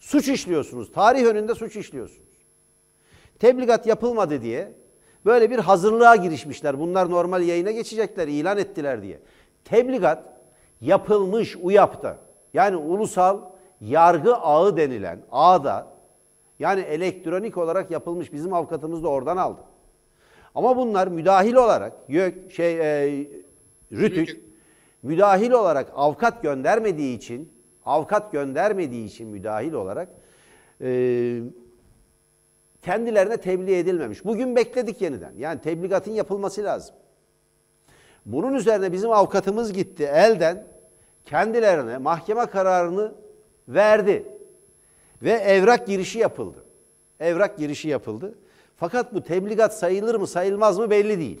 Suç 0.00 0.28
işliyorsunuz. 0.28 0.92
Tarih 0.92 1.24
önünde 1.24 1.54
suç 1.54 1.76
işliyorsunuz. 1.76 2.21
Tebligat 3.42 3.86
yapılmadı 3.86 4.42
diye 4.42 4.72
böyle 5.24 5.50
bir 5.50 5.58
hazırlığa 5.58 6.16
girişmişler. 6.16 6.80
Bunlar 6.80 7.10
normal 7.10 7.42
yayına 7.42 7.70
geçecekler, 7.70 8.28
ilan 8.28 8.58
ettiler 8.58 9.02
diye. 9.02 9.18
Tebligat 9.64 10.24
yapılmış 10.80 11.56
UYAP'ta 11.62 12.18
yani 12.54 12.76
ulusal 12.76 13.40
yargı 13.80 14.36
ağı 14.36 14.76
denilen 14.76 15.18
ağda 15.32 15.86
Yani 16.58 16.80
elektronik 16.80 17.58
olarak 17.58 17.90
yapılmış. 17.90 18.32
Bizim 18.32 18.54
avukatımız 18.54 19.02
da 19.02 19.08
oradan 19.08 19.36
aldı. 19.36 19.60
Ama 20.54 20.76
bunlar 20.76 21.08
müdahil 21.08 21.54
olarak 21.54 21.92
YÖK 22.08 22.52
şey 22.52 22.80
e, 22.80 23.26
Rütük 23.92 24.40
müdahil 25.02 25.50
olarak 25.50 25.92
avukat 25.94 26.42
göndermediği 26.42 27.16
için 27.16 27.52
avukat 27.84 28.32
göndermediği 28.32 29.06
için 29.06 29.28
müdahil 29.28 29.72
olarak 29.72 30.08
e, 30.80 31.40
kendilerine 32.82 33.36
tebliğ 33.36 33.76
edilmemiş. 33.76 34.24
Bugün 34.24 34.56
bekledik 34.56 35.02
yeniden. 35.02 35.32
Yani 35.38 35.60
tebligatın 35.60 36.12
yapılması 36.12 36.64
lazım. 36.64 36.94
Bunun 38.26 38.54
üzerine 38.54 38.92
bizim 38.92 39.12
avukatımız 39.12 39.72
gitti 39.72 40.04
elden 40.04 40.66
kendilerine 41.24 41.98
mahkeme 41.98 42.46
kararını 42.46 43.12
verdi. 43.68 44.26
Ve 45.22 45.30
evrak 45.30 45.86
girişi 45.86 46.18
yapıldı. 46.18 46.64
Evrak 47.20 47.58
girişi 47.58 47.88
yapıldı. 47.88 48.34
Fakat 48.76 49.14
bu 49.14 49.22
tebligat 49.22 49.78
sayılır 49.78 50.14
mı 50.14 50.26
sayılmaz 50.26 50.78
mı 50.78 50.90
belli 50.90 51.18
değil. 51.18 51.40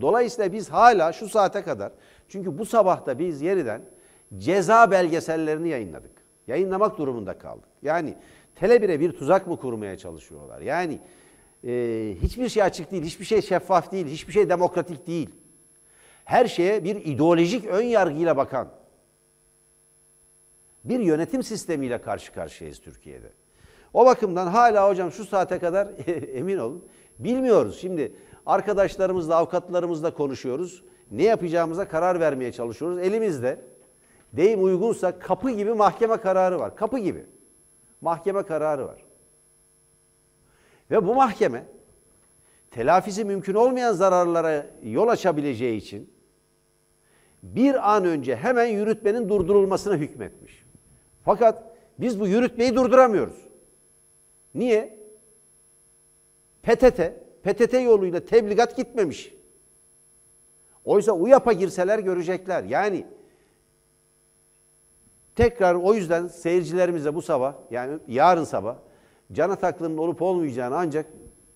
Dolayısıyla 0.00 0.52
biz 0.52 0.68
hala 0.68 1.12
şu 1.12 1.28
saate 1.28 1.62
kadar 1.62 1.92
çünkü 2.28 2.58
bu 2.58 2.66
sabahta 2.66 3.18
biz 3.18 3.42
yeniden 3.42 3.82
ceza 4.38 4.90
belgesellerini 4.90 5.68
yayınladık. 5.68 6.10
Yayınlamak 6.46 6.98
durumunda 6.98 7.38
kaldık. 7.38 7.68
Yani 7.82 8.14
Tele1'e 8.56 9.00
bir 9.00 9.12
tuzak 9.12 9.46
mı 9.46 9.56
kurmaya 9.56 9.98
çalışıyorlar? 9.98 10.60
Yani 10.60 11.00
e, 11.64 12.14
hiçbir 12.22 12.48
şey 12.48 12.62
açık 12.62 12.90
değil, 12.90 13.02
hiçbir 13.02 13.24
şey 13.24 13.42
şeffaf 13.42 13.92
değil, 13.92 14.06
hiçbir 14.06 14.32
şey 14.32 14.48
demokratik 14.48 15.06
değil. 15.06 15.30
Her 16.24 16.46
şeye 16.46 16.84
bir 16.84 16.96
ideolojik 16.96 17.66
ön 17.66 17.82
yargıyla 17.82 18.36
bakan 18.36 18.68
bir 20.84 21.00
yönetim 21.00 21.42
sistemiyle 21.42 22.00
karşı 22.00 22.32
karşıyayız 22.32 22.80
Türkiye'de. 22.80 23.32
O 23.94 24.06
bakımdan 24.06 24.46
hala 24.46 24.88
hocam 24.88 25.12
şu 25.12 25.24
saate 25.24 25.58
kadar 25.58 25.88
emin 26.34 26.58
olun 26.58 26.84
bilmiyoruz. 27.18 27.80
Şimdi 27.80 28.12
arkadaşlarımızla, 28.46 29.36
avukatlarımızla 29.36 30.14
konuşuyoruz. 30.14 30.84
Ne 31.10 31.22
yapacağımıza 31.22 31.88
karar 31.88 32.20
vermeye 32.20 32.52
çalışıyoruz. 32.52 32.98
Elimizde 32.98 33.60
deyim 34.32 34.64
uygunsa 34.64 35.18
kapı 35.18 35.50
gibi 35.50 35.74
mahkeme 35.74 36.16
kararı 36.16 36.58
var. 36.58 36.76
Kapı 36.76 36.98
gibi. 36.98 37.26
Mahkeme 38.00 38.42
kararı 38.42 38.86
var. 38.86 39.04
Ve 40.90 41.06
bu 41.06 41.14
mahkeme 41.14 41.64
telafisi 42.70 43.24
mümkün 43.24 43.54
olmayan 43.54 43.92
zararlara 43.92 44.66
yol 44.82 45.08
açabileceği 45.08 45.76
için 45.76 46.12
bir 47.42 47.94
an 47.94 48.04
önce 48.04 48.36
hemen 48.36 48.66
yürütmenin 48.66 49.28
durdurulmasına 49.28 49.96
hükmetmiş. 49.96 50.64
Fakat 51.24 51.76
biz 51.98 52.20
bu 52.20 52.26
yürütmeyi 52.26 52.74
durduramıyoruz. 52.74 53.48
Niye? 54.54 54.98
PTT, 56.62 57.00
PTT 57.42 57.72
yoluyla 57.72 58.24
tebligat 58.24 58.76
gitmemiş. 58.76 59.34
Oysa 60.84 61.12
UYAP'a 61.12 61.52
girseler 61.52 61.98
görecekler. 61.98 62.64
Yani 62.64 63.06
tekrar 65.36 65.74
o 65.74 65.94
yüzden 65.94 66.26
seyircilerimize 66.26 67.14
bu 67.14 67.22
sabah 67.22 67.54
yani 67.70 67.98
yarın 68.08 68.44
sabah 68.44 68.76
cana 69.32 69.56
taklının 69.56 69.98
olup 69.98 70.22
olmayacağını 70.22 70.76
ancak 70.76 71.06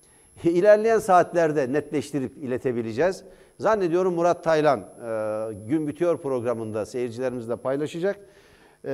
ilerleyen 0.45 0.99
saatlerde 0.99 1.73
netleştirip 1.73 2.37
iletebileceğiz. 2.37 3.25
Zannediyorum 3.59 4.15
Murat 4.15 4.45
Taylan 4.45 4.81
e, 4.81 4.85
Gün 5.69 5.89
Bitiyor 5.89 6.19
programında 6.19 6.87
seyircilerimizle 6.87 7.57
paylaşacak. 7.57 8.17
E, 8.85 8.91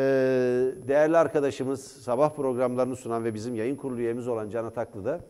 değerli 0.88 1.16
arkadaşımız 1.16 1.84
sabah 1.84 2.30
programlarını 2.30 2.96
sunan 2.96 3.24
ve 3.24 3.34
bizim 3.34 3.54
yayın 3.54 3.76
kurulu 3.76 4.00
üyemiz 4.00 4.28
olan 4.28 4.50
Can 4.50 4.64
Ataklı 4.64 5.04
da 5.04 5.20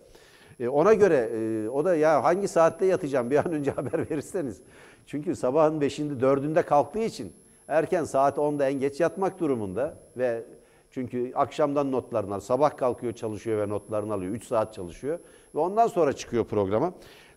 e, 0.60 0.68
ona 0.68 0.94
göre 0.94 1.30
e, 1.34 1.68
o 1.68 1.84
da 1.84 1.96
ya 1.96 2.24
hangi 2.24 2.48
saatte 2.48 2.86
yatacağım 2.86 3.30
bir 3.30 3.36
an 3.36 3.52
önce 3.52 3.70
haber 3.70 4.10
verirseniz. 4.10 4.60
Çünkü 5.06 5.36
sabahın 5.36 5.80
5'inde 5.80 6.20
4'ünde 6.20 6.62
kalktığı 6.62 7.02
için 7.02 7.32
erken 7.70 8.04
saat 8.04 8.38
10'da 8.38 8.70
en 8.70 8.80
geç 8.80 9.00
yatmak 9.00 9.40
durumunda 9.40 9.94
ve 10.16 10.44
çünkü 10.90 11.33
akşamdan 11.35 11.92
notlarını 11.92 12.30
alıyor. 12.30 12.42
Sabah 12.42 12.76
kalkıyor 12.76 13.12
çalışıyor 13.12 13.59
ve 13.59 13.68
notlarını 13.68 14.14
alıyor. 14.14 14.33
3 14.33 14.44
saat 14.44 14.74
çalışıyor 14.74 15.18
ve 15.54 15.59
ondan 15.59 15.87
sonra 15.87 16.12
çıkıyor 16.12 16.44
programa. 16.44 16.92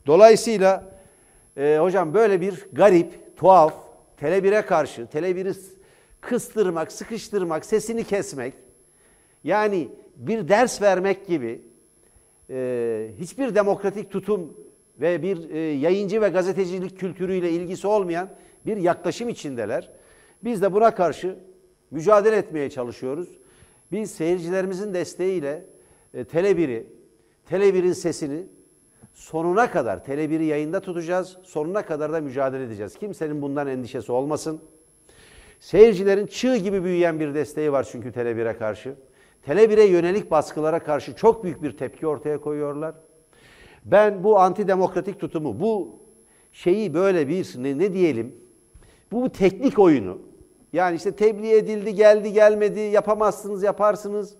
Dolayısıyla 0.07 0.83
e, 1.57 1.77
hocam 1.81 2.13
böyle 2.13 2.41
bir 2.41 2.65
garip, 2.73 3.37
tuhaf, 3.37 3.73
Tele1'e 4.21 4.61
karşı, 4.61 5.01
Tele1'i 5.01 5.55
kıstırmak, 6.21 6.91
sıkıştırmak, 6.91 7.65
sesini 7.65 8.03
kesmek, 8.03 8.53
yani 9.43 9.87
bir 10.15 10.47
ders 10.47 10.81
vermek 10.81 11.27
gibi 11.27 11.61
e, 12.49 13.09
hiçbir 13.19 13.55
demokratik 13.55 14.11
tutum 14.11 14.57
ve 15.01 15.21
bir 15.21 15.49
e, 15.49 15.59
yayıncı 15.59 16.21
ve 16.21 16.29
gazetecilik 16.29 16.99
kültürüyle 16.99 17.51
ilgisi 17.51 17.87
olmayan 17.87 18.29
bir 18.65 18.77
yaklaşım 18.77 19.29
içindeler. 19.29 19.89
Biz 20.43 20.61
de 20.61 20.73
buna 20.73 20.95
karşı 20.95 21.39
mücadele 21.91 22.35
etmeye 22.35 22.69
çalışıyoruz. 22.69 23.29
Biz 23.91 24.11
seyircilerimizin 24.11 24.93
desteğiyle 24.93 25.65
e, 26.13 26.21
Tele1'i, 26.21 26.87
Tele1'in 27.49 27.93
sesini 27.93 28.45
sonuna 29.13 29.71
kadar 29.71 29.97
Tele1'i 29.97 30.45
yayında 30.45 30.79
tutacağız. 30.79 31.37
Sonuna 31.43 31.85
kadar 31.85 32.13
da 32.13 32.21
mücadele 32.21 32.63
edeceğiz. 32.63 32.95
Kimsenin 32.95 33.41
bundan 33.41 33.67
endişesi 33.67 34.11
olmasın. 34.11 34.61
Seyircilerin 35.59 36.27
çığ 36.27 36.57
gibi 36.57 36.83
büyüyen 36.83 37.19
bir 37.19 37.33
desteği 37.33 37.71
var 37.71 37.87
çünkü 37.91 38.09
Tele1'e 38.09 38.57
karşı. 38.57 38.95
Tele1'e 39.47 39.83
yönelik 39.83 40.31
baskılara 40.31 40.79
karşı 40.79 41.15
çok 41.15 41.43
büyük 41.43 41.63
bir 41.63 41.77
tepki 41.77 42.07
ortaya 42.07 42.41
koyuyorlar. 42.41 42.95
Ben 43.85 44.23
bu 44.23 44.39
antidemokratik 44.39 45.19
tutumu, 45.19 45.59
bu 45.59 45.99
şeyi 46.51 46.93
böyle 46.93 47.27
bir 47.27 47.53
ne, 47.57 47.77
ne 47.77 47.93
diyelim, 47.93 48.35
bu, 49.11 49.29
teknik 49.29 49.79
oyunu, 49.79 50.17
yani 50.73 50.95
işte 50.95 51.15
tebliğ 51.15 51.51
edildi, 51.51 51.95
geldi, 51.95 52.33
gelmedi, 52.33 52.79
yapamazsınız, 52.79 53.63
yaparsınız. 53.63 54.35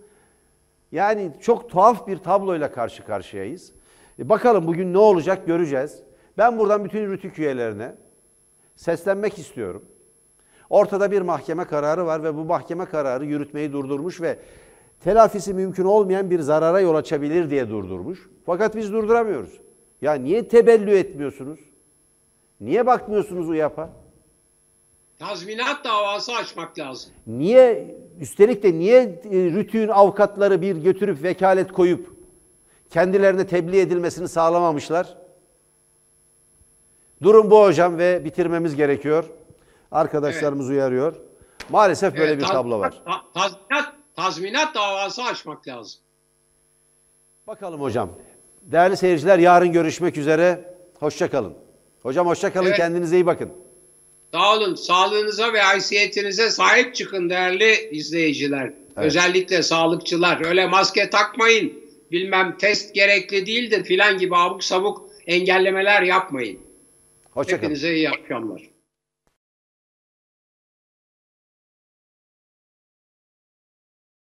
Yani 0.92 1.32
çok 1.42 1.70
tuhaf 1.70 2.08
bir 2.08 2.18
tabloyla 2.18 2.72
karşı 2.72 3.06
karşıyayız. 3.06 3.74
E 4.20 4.30
bakalım 4.30 4.68
bugün 4.68 4.94
ne 4.94 4.98
olacak 4.98 5.48
göreceğiz. 5.48 6.04
Ben 6.38 6.60
buradan 6.60 6.86
bütün 6.86 7.12
rütük 7.12 7.40
üyelerine 7.40 7.96
seslenmek 8.76 9.40
istiyorum. 9.40 9.86
Ortada 10.70 11.12
bir 11.12 11.22
mahkeme 11.22 11.66
kararı 11.66 12.06
var 12.06 12.24
ve 12.24 12.36
bu 12.36 12.46
mahkeme 12.46 12.86
kararı 12.86 13.26
yürütmeyi 13.26 13.72
durdurmuş 13.72 14.22
ve 14.22 14.40
telafisi 15.04 15.54
mümkün 15.54 15.86
olmayan 15.86 16.30
bir 16.30 16.40
zarara 16.40 16.80
yol 16.80 16.96
açabilir 16.96 17.50
diye 17.50 17.70
durdurmuş. 17.70 18.30
Fakat 18.46 18.76
biz 18.76 18.94
durduramıyoruz. 18.94 19.62
Ya 20.02 20.14
niye 20.14 20.48
tebellü 20.48 20.98
etmiyorsunuz? 20.98 21.60
Niye 22.62 22.86
bakmıyorsunuz 22.86 23.50
UYAP'a? 23.50 24.03
Tazminat 25.28 25.84
davası 25.84 26.34
açmak 26.36 26.80
lazım. 26.80 27.12
Niye 27.28 27.96
üstelik 28.20 28.64
de 28.64 28.74
niye 28.74 29.02
e, 29.02 29.30
rütüğün 29.32 29.88
avukatları 29.88 30.62
bir 30.62 30.76
götürüp 30.76 31.24
vekalet 31.24 31.72
koyup 31.72 32.14
kendilerine 32.90 33.48
tebliğ 33.48 33.80
edilmesini 33.80 34.28
sağlamamışlar? 34.28 35.18
Durum 37.22 37.52
bu 37.52 37.64
hocam 37.64 37.98
ve 37.98 38.26
bitirmemiz 38.26 38.76
gerekiyor. 38.76 39.26
Arkadaşlarımız 39.92 40.66
evet. 40.66 40.78
uyarıyor. 40.78 41.16
Maalesef 41.70 42.18
böyle 42.18 42.32
evet, 42.32 42.42
bir 42.42 42.48
tablo 42.48 42.80
var. 42.80 43.04
Tazminat, 43.34 43.94
tazminat 44.16 44.76
davası 44.76 45.24
açmak 45.24 45.68
lazım. 45.68 46.02
Bakalım 47.48 47.82
hocam. 47.82 48.10
Değerli 48.62 48.98
seyirciler 48.98 49.40
yarın 49.40 49.72
görüşmek 49.72 50.18
üzere. 50.18 50.76
Hoşçakalın. 51.00 51.54
Hocam 52.02 52.28
hoşçakalın. 52.28 52.68
Evet. 52.68 52.78
Kendinize 52.78 53.16
iyi 53.16 53.26
bakın. 53.26 53.63
Sağ 54.34 54.58
olun. 54.58 54.76
Sağlığınıza 54.76 55.54
ve 55.54 55.62
haysiyetinize 55.62 56.50
sahip 56.50 56.96
çıkın 56.96 57.30
değerli 57.30 57.90
izleyiciler. 57.92 58.64
Evet. 58.66 59.06
Özellikle 59.06 59.64
sağlıkçılar. 59.64 60.46
Öyle 60.46 60.68
maske 60.68 61.10
takmayın. 61.10 61.74
Bilmem 62.12 62.58
test 62.58 62.96
gerekli 62.96 63.46
değildir 63.46 63.84
filan 63.84 64.18
gibi 64.18 64.36
abuk 64.36 64.64
sabuk 64.64 65.10
engellemeler 65.28 66.02
yapmayın. 66.02 66.60
Hoşçakalın. 67.32 67.64
Hepinize 67.64 67.96
iyi 67.96 68.10
akşamlar. 68.10 68.73